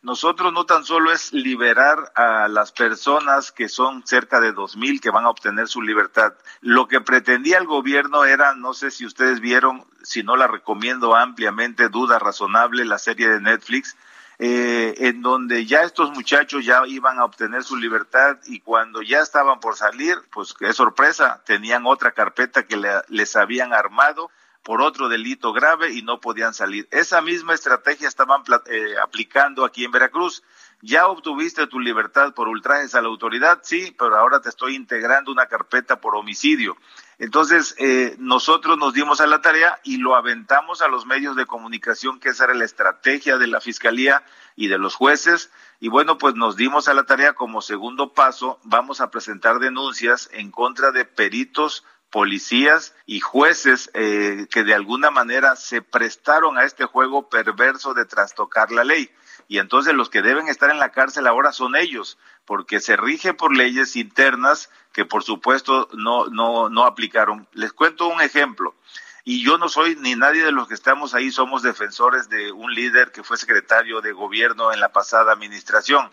[0.01, 5.01] Nosotros no tan solo es liberar a las personas que son cerca de dos mil
[5.01, 6.35] que van a obtener su libertad.
[6.61, 11.17] Lo que pretendía el gobierno era, no sé si ustedes vieron, si no la recomiendo
[11.17, 13.97] ampliamente, duda razonable, la serie de Netflix,
[14.41, 19.19] eh, en donde ya estos muchachos ya iban a obtener su libertad y cuando ya
[19.19, 24.31] estaban por salir, pues qué sorpresa, tenían otra carpeta que les habían armado
[24.63, 26.87] por otro delito grave y no podían salir.
[26.91, 30.41] Esa misma estrategia estaban eh, aplicando aquí en Veracruz.
[30.81, 35.29] Ya obtuviste tu libertad por ultrajes a la autoridad, sí, pero ahora te estoy integrando
[35.29, 36.77] una carpeta por homicidio.
[37.17, 41.45] Entonces, eh, nosotros nos dimos a la tarea y lo aventamos a los medios de
[41.45, 44.23] comunicación, que esa era la estrategia de la Fiscalía
[44.55, 45.51] y de los jueces.
[45.81, 50.29] Y bueno, pues nos dimos a la tarea como segundo paso, vamos a presentar denuncias
[50.31, 56.63] en contra de peritos policías y jueces eh, que de alguna manera se prestaron a
[56.63, 59.11] este juego perverso de trastocar la ley.
[59.49, 63.33] Y entonces los que deben estar en la cárcel ahora son ellos, porque se rige
[63.33, 67.47] por leyes internas que por supuesto no, no, no aplicaron.
[67.53, 68.75] Les cuento un ejemplo.
[69.23, 72.75] Y yo no soy ni nadie de los que estamos ahí, somos defensores de un
[72.75, 76.11] líder que fue secretario de gobierno en la pasada administración.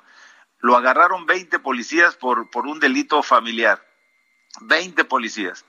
[0.60, 3.86] Lo agarraron 20 policías por, por un delito familiar.
[4.62, 5.66] 20 policías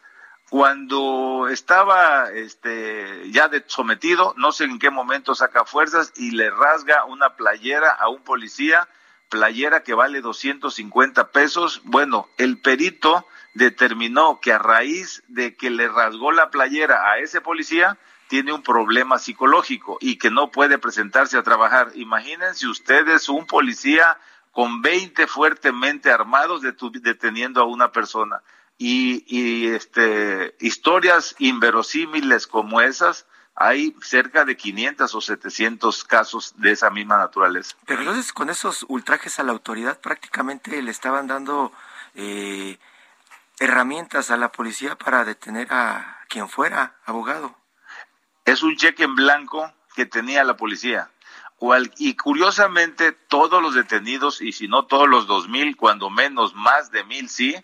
[0.49, 6.49] cuando estaba este, ya de, sometido, no sé en qué momento saca fuerzas y le
[6.49, 8.87] rasga una playera a un policía,
[9.29, 11.81] playera que vale 250 pesos.
[11.83, 13.25] Bueno, el perito
[13.55, 17.97] determinó que a raíz de que le rasgó la playera a ese policía,
[18.29, 21.91] tiene un problema psicológico y que no puede presentarse a trabajar.
[21.95, 24.17] Imagínense ustedes un policía
[24.51, 28.41] con 20 fuertemente armados deteniendo a una persona
[28.77, 33.25] y, este, historias inverosímiles como esas,
[33.55, 37.75] hay cerca de 500 o 700 casos de esa misma naturaleza.
[37.87, 41.71] Pero entonces con esos ultrajes a la autoridad prácticamente le estaban dando
[42.13, 42.77] eh,
[43.59, 47.55] herramientas a la policía para detener a quien fuera abogado.
[48.45, 51.09] Es un cheque en blanco que tenía la policía.
[51.97, 56.91] y curiosamente todos los detenidos, y si no todos los dos mil, cuando menos más
[56.91, 57.55] de mil sí,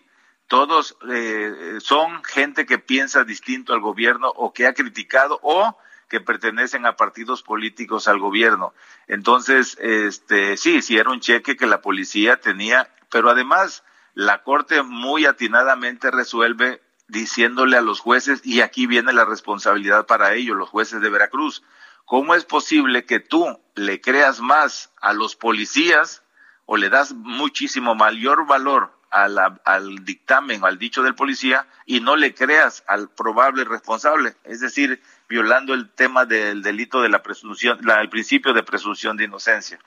[0.54, 5.76] todos eh, son gente que piensa distinto al gobierno o que ha criticado o
[6.08, 8.72] que pertenecen a partidos políticos al gobierno.
[9.08, 13.82] Entonces, este, sí, sí era un cheque que la policía tenía, pero además
[14.14, 20.34] la Corte muy atinadamente resuelve diciéndole a los jueces, y aquí viene la responsabilidad para
[20.34, 21.64] ellos, los jueces de Veracruz,
[22.04, 26.22] ¿cómo es posible que tú le creas más a los policías
[26.64, 32.16] o le das muchísimo mayor valor al dictamen o al dicho del policía y no
[32.16, 37.78] le creas al probable responsable, es decir, violando el tema del delito de la presunción,
[37.82, 39.78] la, el principio de presunción de inocencia.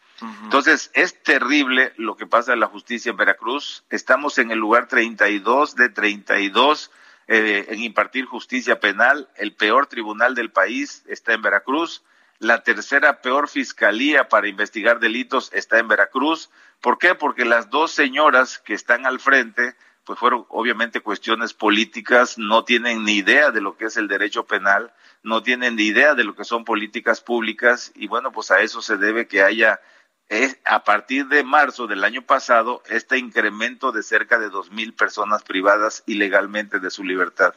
[0.43, 3.84] Entonces, es terrible lo que pasa en la justicia en Veracruz.
[3.89, 6.91] Estamos en el lugar 32 de 32
[7.28, 9.30] eh, en impartir justicia penal.
[9.36, 12.03] El peor tribunal del país está en Veracruz.
[12.39, 16.51] La tercera peor fiscalía para investigar delitos está en Veracruz.
[16.81, 17.15] ¿Por qué?
[17.15, 23.03] Porque las dos señoras que están al frente, pues fueron obviamente cuestiones políticas, no tienen
[23.03, 26.35] ni idea de lo que es el derecho penal, no tienen ni idea de lo
[26.35, 29.81] que son políticas públicas y bueno, pues a eso se debe que haya
[30.29, 34.93] eh, a partir de marzo del año pasado este incremento de cerca de dos mil
[34.93, 37.55] personas privadas ilegalmente de su libertad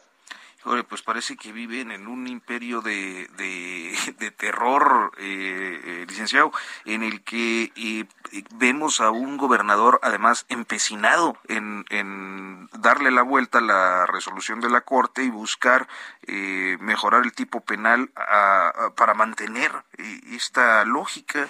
[0.89, 3.29] pues parece que viven en un imperio de,
[4.19, 6.53] de, terror, eh, eh, licenciado,
[6.85, 8.05] en el que eh,
[8.55, 14.71] vemos a un gobernador además empecinado en, en, darle la vuelta a la resolución de
[14.71, 15.89] la Corte y buscar
[16.81, 18.11] mejorar el tipo penal
[18.95, 19.73] para mantener
[20.31, 21.49] esta lógica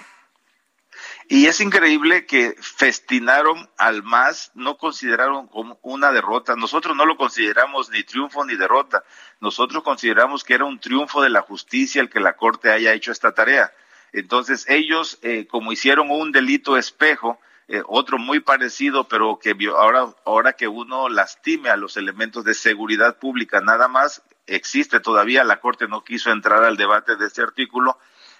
[1.33, 6.57] y es increíble que festinaron al MAS, no consideraron como una derrota.
[6.57, 9.05] Nosotros no lo consideramos ni triunfo ni derrota.
[9.39, 13.13] Nosotros consideramos que era un triunfo de la justicia el que la Corte haya hecho
[13.13, 13.71] esta tarea.
[14.11, 20.13] Entonces ellos, eh, como hicieron un delito espejo, eh, otro muy parecido, pero que ahora,
[20.25, 25.61] ahora que uno lastime a los elementos de seguridad pública, nada más existe todavía, la
[25.61, 27.97] Corte no quiso entrar al debate de este artículo,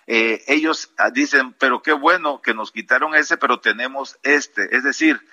[0.07, 4.75] eh, ellos ah, dicen, pero qué bueno que nos quitaron ese, pero tenemos este.
[4.75, 5.25] Es decir,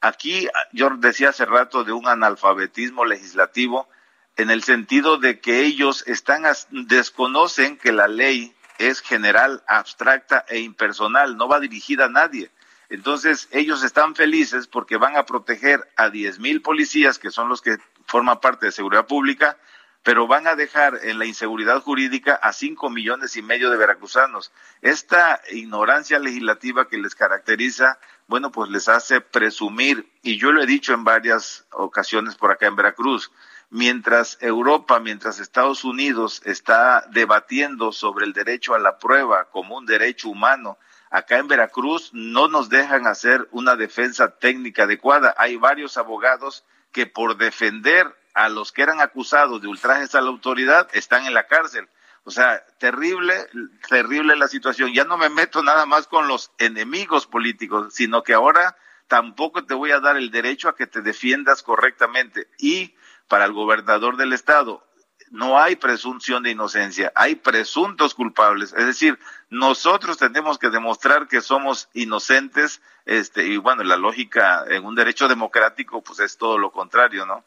[0.00, 3.88] aquí ah, yo decía hace rato de un analfabetismo legislativo
[4.36, 10.60] en el sentido de que ellos están desconocen que la ley es general, abstracta e
[10.60, 12.50] impersonal, no va dirigida a nadie.
[12.88, 17.60] Entonces, ellos están felices porque van a proteger a diez mil policías, que son los
[17.60, 19.58] que forman parte de seguridad pública,
[20.02, 24.50] pero van a dejar en la inseguridad jurídica a cinco millones y medio de veracruzanos.
[24.80, 30.66] Esta ignorancia legislativa que les caracteriza, bueno, pues les hace presumir, y yo lo he
[30.66, 33.30] dicho en varias ocasiones por acá en Veracruz,
[33.68, 39.86] mientras Europa, mientras Estados Unidos está debatiendo sobre el derecho a la prueba como un
[39.86, 40.78] derecho humano,
[41.10, 45.34] acá en Veracruz no nos dejan hacer una defensa técnica adecuada.
[45.36, 50.28] Hay varios abogados que por defender a los que eran acusados de ultrajes a la
[50.28, 51.88] autoridad están en la cárcel.
[52.24, 53.34] O sea, terrible,
[53.88, 54.92] terrible la situación.
[54.92, 58.76] Ya no me meto nada más con los enemigos políticos, sino que ahora
[59.08, 62.48] tampoco te voy a dar el derecho a que te defiendas correctamente.
[62.58, 62.94] Y
[63.26, 64.84] para el gobernador del estado,
[65.30, 68.74] no hay presunción de inocencia, hay presuntos culpables.
[68.76, 69.18] Es decir,
[69.48, 75.28] nosotros tenemos que demostrar que somos inocentes, este, y bueno, la lógica en un derecho
[75.28, 77.44] democrático, pues es todo lo contrario, ¿no?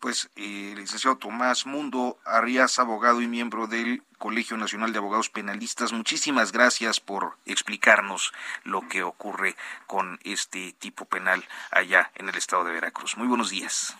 [0.00, 5.28] Pues eh, el licenciado Tomás Mundo Arias, abogado y miembro del Colegio Nacional de Abogados
[5.28, 5.92] Penalistas.
[5.92, 8.32] Muchísimas gracias por explicarnos
[8.64, 13.16] lo que ocurre con este tipo penal allá en el estado de Veracruz.
[13.16, 13.96] Muy buenos días.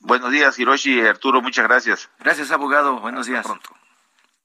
[0.00, 2.10] Buenos días, Hiroshi y Arturo, muchas gracias.
[2.18, 2.98] Gracias, abogado.
[2.98, 3.46] Buenos días.
[3.46, 3.81] pronto.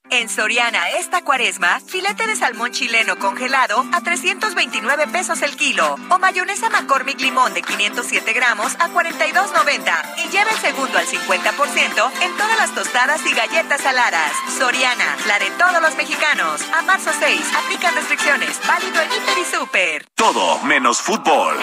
[0.10, 5.96] En Soriana, esta cuaresma, filete de salmón chileno congelado a 329 pesos el kilo.
[6.10, 10.26] O mayonesa McCormick Limón de 507 gramos a 42.90.
[10.26, 14.32] Y lleva el segundo al 50% en todas las tostadas y galletas saladas.
[14.58, 16.62] Soriana, la de todos los mexicanos.
[16.74, 18.60] A marzo 6, aplican restricciones.
[18.66, 20.06] Válido en Inter y Super.
[20.16, 21.58] Todo menos fútbol.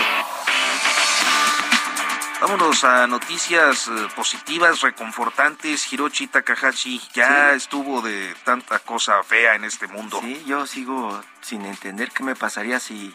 [2.41, 5.91] Vámonos a noticias eh, positivas, reconfortantes.
[5.93, 10.21] Hiroshi Takahashi ya estuvo de tanta cosa fea en este mundo.
[10.21, 13.15] Sí, yo sigo sin entender qué me pasaría si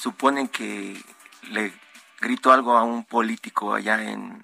[0.00, 1.00] suponen que
[1.50, 1.72] le
[2.20, 4.42] grito algo a un político allá en,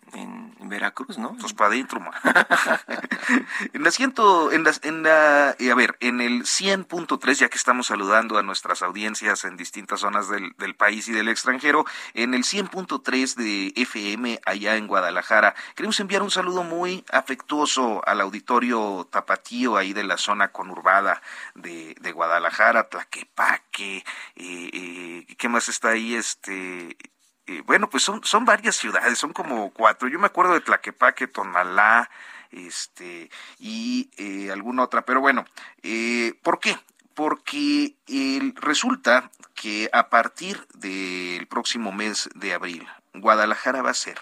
[0.72, 1.36] Veracruz, ¿no?
[1.38, 2.00] Pues para adentro,
[3.72, 7.58] en la ciento, en la, en la, eh, a ver, en el 100.3, ya que
[7.58, 12.44] estamos saludando a nuestras audiencias en distintas zonas del, país y del extranjero, en el
[12.44, 19.76] 100.3 de FM allá en Guadalajara, queremos enviar un saludo muy afectuoso al auditorio tapatío
[19.76, 21.20] ahí de la zona conurbada
[21.54, 24.04] de, de Guadalajara, Tlaquepaque, eh,
[24.36, 26.14] eh, ¿qué más está ahí?
[26.14, 26.96] Este,
[27.46, 30.08] eh, bueno, pues son, son varias ciudades, son como cuatro.
[30.08, 32.08] Yo me acuerdo de Tlaquepaque, Tonalá,
[32.50, 35.02] este, y eh, alguna otra.
[35.02, 35.44] Pero bueno,
[35.82, 36.78] eh, ¿por qué?
[37.14, 37.96] Porque
[38.56, 44.18] resulta que a partir del próximo mes de abril, Guadalajara va a ser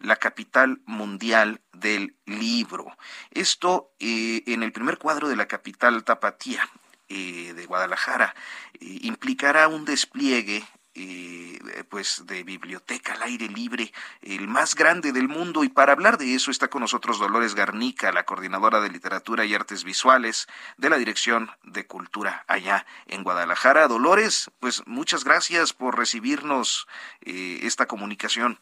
[0.00, 2.86] la capital mundial del libro.
[3.30, 6.68] Esto en el primer cuadro de la capital tapatía
[7.08, 8.34] de Guadalajara
[8.80, 10.64] implicará un despliegue
[10.94, 15.64] eh, pues de biblioteca al aire libre, el más grande del mundo.
[15.64, 19.54] Y para hablar de eso está con nosotros Dolores Garnica, la coordinadora de literatura y
[19.54, 23.88] artes visuales de la Dirección de Cultura allá en Guadalajara.
[23.88, 26.86] Dolores, pues muchas gracias por recibirnos
[27.22, 28.58] eh, esta comunicación.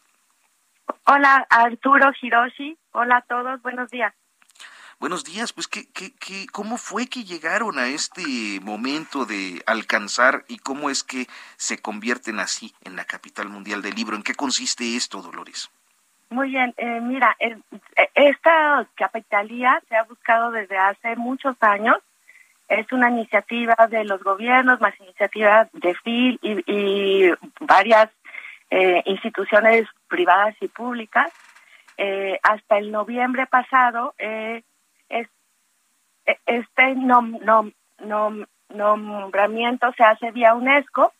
[1.07, 4.15] Hola Arturo Hiroshi, hola a todos, buenos días.
[5.01, 10.45] Buenos días, pues ¿qué, qué, qué, ¿cómo fue que llegaron a este momento de alcanzar
[10.47, 11.27] y cómo es que
[11.57, 14.15] se convierten así en la capital mundial del libro?
[14.15, 15.71] ¿En qué consiste esto, Dolores?
[16.29, 17.57] Muy bien, eh, mira, eh,
[18.15, 21.97] esta capitalía se ha buscado desde hace muchos años.
[22.69, 28.11] Es una iniciativa de los gobiernos, más iniciativas de FIL y, varias
[28.69, 31.33] eh, instituciones privadas y públicas.
[32.43, 34.15] hasta el noviembre pasado,
[35.11, 35.27] e,
[36.47, 37.39] este nom,
[37.99, 41.13] nom, nombramiento se hace vía UNESCO.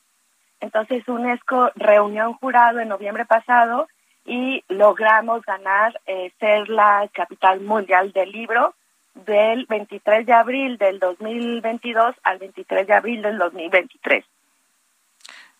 [0.61, 3.89] Entonces UNESCO reunió un jurado en noviembre pasado
[4.25, 8.75] y logramos ganar eh, ser la capital mundial del libro
[9.15, 14.25] del 23 de abril del 2022 al 23 de abril del 2023.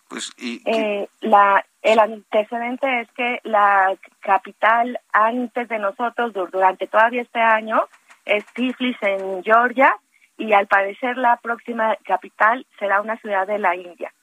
[0.07, 7.21] Pues, y, eh, la, el antecedente es que la capital antes de nosotros, durante todavía
[7.21, 7.87] este año,
[8.31, 9.95] es Tiflis en Georgia
[10.37, 14.13] y al parecer la próxima capital será una ciudad de la India.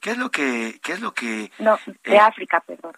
[0.00, 1.50] ¿Qué es lo que, qué es lo que?
[1.58, 2.94] No, de África, perdón.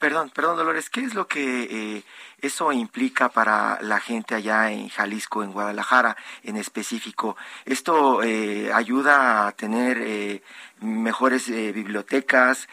[0.00, 2.02] Perdón, perdón, Dolores, ¿qué es lo que eh,
[2.40, 7.36] eso implica para la gente allá en Jalisco, en Guadalajara en específico?
[7.66, 10.42] ¿Esto eh, ayuda a tener eh,
[10.80, 12.66] mejores bibliotecas,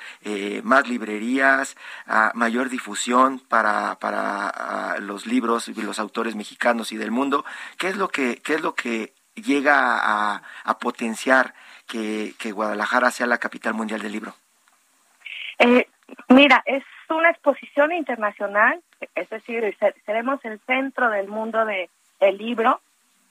[0.63, 1.75] más librerías,
[2.05, 7.43] a mayor difusión para, para los libros y los autores mexicanos y del mundo?
[7.77, 11.53] ¿Qué es lo que, qué es lo que llega a, a potenciar
[11.87, 14.33] que, que Guadalajara sea la capital mundial del libro?
[16.29, 16.83] mira, es
[17.15, 18.81] una exposición internacional,
[19.15, 21.89] es decir, seremos el centro del mundo de,
[22.19, 22.81] del libro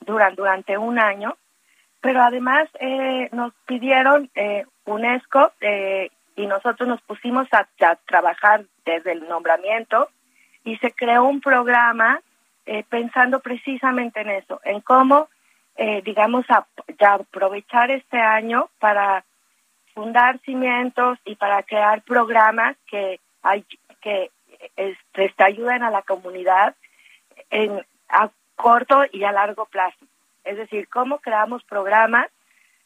[0.01, 1.37] durante, durante un año,
[2.01, 7.67] pero además eh, nos pidieron eh, UNESCO eh, y nosotros nos pusimos a,
[8.07, 10.09] trabajar desde el nombramiento
[10.65, 12.21] y se creó un programa
[12.89, 15.29] pensando precisamente en eso, en cómo,
[16.03, 16.45] digamos,
[16.99, 19.25] ya aprovechar este año para
[19.95, 23.21] fundar cimientos y para crear programas que
[24.01, 24.31] que
[24.77, 26.75] este, ayuden a la comunidad
[27.51, 30.05] en a corto y a largo plazo.
[30.45, 32.29] Es decir, cómo creamos programas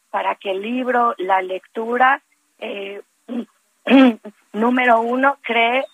[0.09, 2.21] para que el libro, la lectura,
[2.59, 3.01] eh,
[4.53, 5.85] número uno, cree,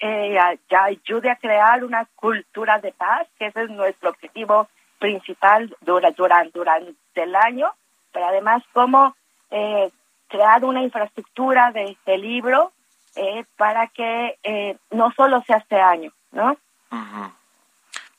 [0.00, 0.38] eh,
[0.70, 4.68] ayude a crear una cultura de paz, que ese es nuestro objetivo
[4.98, 7.72] principal durante, durante, el año,
[8.12, 9.14] pero además cómo
[9.50, 9.90] eh,
[10.28, 12.72] crear una infraestructura de, de libro
[13.16, 16.56] eh, para que eh, no solo sea este año, ¿no?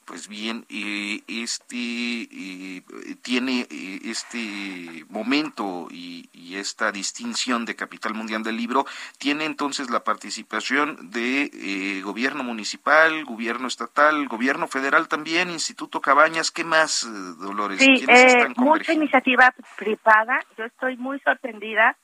[0.06, 2.82] Pues bien, este
[3.22, 3.68] tiene
[4.06, 8.88] este momento y, esta distinción de capital mundial del libro
[9.20, 16.50] tiene entonces la participación de eh, gobierno municipal, gobierno estatal, gobierno federal también, Instituto Cabañas,
[16.50, 17.80] ¿qué más, Dolores?
[17.80, 18.08] Sí,
[18.56, 20.40] mucha iniciativa privada.
[20.58, 21.96] Yo estoy muy sorprendida.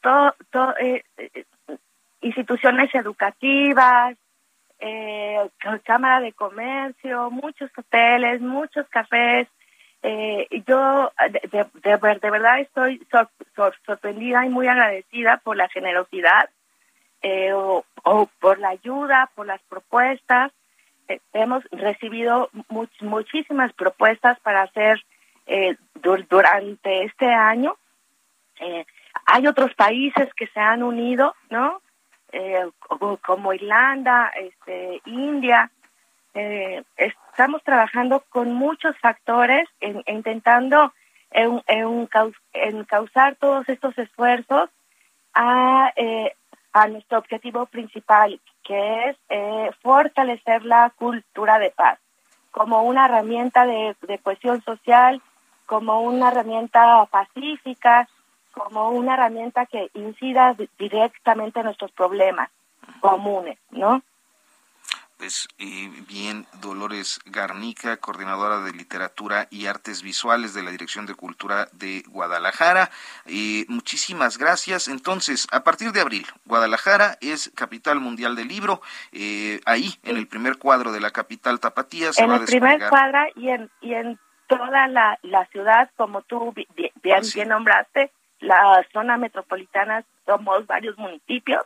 [0.00, 0.74] Todo, todo,
[2.24, 4.16] instituciones educativas,
[4.80, 5.48] eh,
[5.84, 9.48] Cámara de Comercio, muchos hoteles, muchos cafés.
[10.02, 11.12] Eh, yo
[11.52, 13.00] de, verdad estoy
[13.86, 16.50] sorprendida y muy agradecida por la generosidad
[17.22, 17.84] eh, o,
[18.40, 20.52] por la ayuda, por las propuestas.
[21.08, 22.50] Eh, hemos recibido
[23.00, 25.02] muchísimas propuestas para hacer
[26.28, 27.76] durante este año.
[29.26, 31.80] hay otros países que se han unido, ¿no?
[32.34, 32.68] Eh,
[33.24, 35.70] como Irlanda, este, India.
[36.34, 40.92] Eh, estamos trabajando con muchos factores en, intentando
[41.30, 42.06] en,
[42.86, 44.68] causar todos estos esfuerzos
[45.32, 46.34] a, eh,
[46.72, 51.98] a nuestro objetivo principal, que es eh, fortalecer la cultura de paz
[52.50, 55.20] como una herramienta de, de cohesión social,
[55.66, 58.08] como una herramienta pacífica,
[58.54, 62.50] como una herramienta que incida directamente en nuestros problemas
[63.00, 64.02] comunes, ¿no?
[65.16, 71.68] Pues bien, Dolores Garnica, coordinadora de literatura y artes visuales de la Dirección de Cultura
[71.72, 72.90] de Guadalajara.
[73.24, 74.88] y muchísimas gracias.
[74.88, 78.82] Entonces, a partir de abril, Guadalajara es capital mundial del libro.
[79.12, 82.88] Eh, ahí, en el primer cuadro de la capital tapatía, se en va el primer
[82.88, 88.10] cuadro y en, y en toda la, la ciudad, como tú bien, bien nombraste,
[88.44, 91.62] la zona metropolitana somos varios municipios.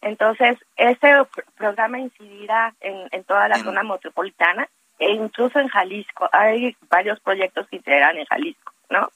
[0.00, 1.12] Entonces, este
[1.56, 6.28] programa incidirá en, en toda la zona metropolitana e incluso en Jalisco.
[6.32, 9.08] Hay varios proyectos que incidirán en Jalisco, ¿no?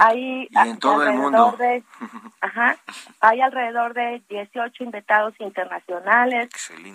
[0.00, 1.54] hay en todo el mundo.
[1.58, 1.82] De,
[2.40, 2.76] ajá,
[3.20, 6.48] hay alrededor de 18 invitados internacionales.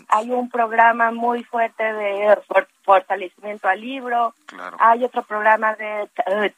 [0.10, 2.38] Hay un programa muy fuerte de
[2.84, 4.34] fortalecimiento al libro.
[4.80, 6.10] Hay otro programa de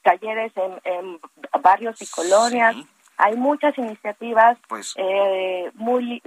[0.02, 0.52] talleres
[0.84, 1.20] en,
[1.62, 2.76] barrios y colonias.
[3.18, 6.22] Hay muchas iniciativas pues, eh, muy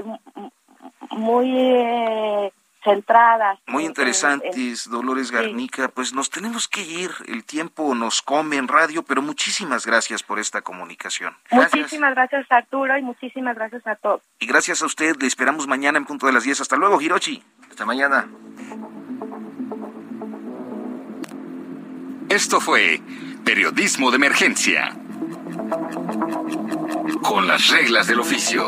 [1.10, 2.52] muy eh,
[2.82, 3.58] centradas.
[3.66, 5.88] Muy interesantes, Dolores Garnica.
[5.88, 10.38] Pues nos tenemos que ir, el tiempo nos come en radio, pero muchísimas gracias por
[10.38, 11.36] esta comunicación.
[11.50, 14.22] Muchísimas gracias Arturo y muchísimas gracias a todos.
[14.38, 16.60] Y gracias a usted, le esperamos mañana en punto de las 10.
[16.62, 17.42] Hasta luego, Hirochi.
[17.68, 18.28] Hasta mañana.
[22.28, 23.00] Esto fue
[23.44, 24.94] Periodismo de Emergencia.
[27.22, 28.64] Con las reglas del oficio.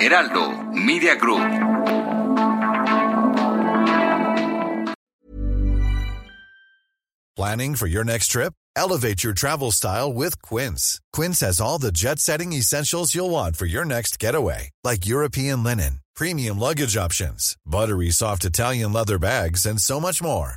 [0.00, 1.40] Heraldo Media Group.
[7.36, 8.54] Planning for your next trip?
[8.76, 11.00] Elevate your travel style with Quince.
[11.12, 15.62] Quince has all the jet setting essentials you'll want for your next getaway, like European
[15.62, 20.56] linen, premium luggage options, buttery soft Italian leather bags, and so much more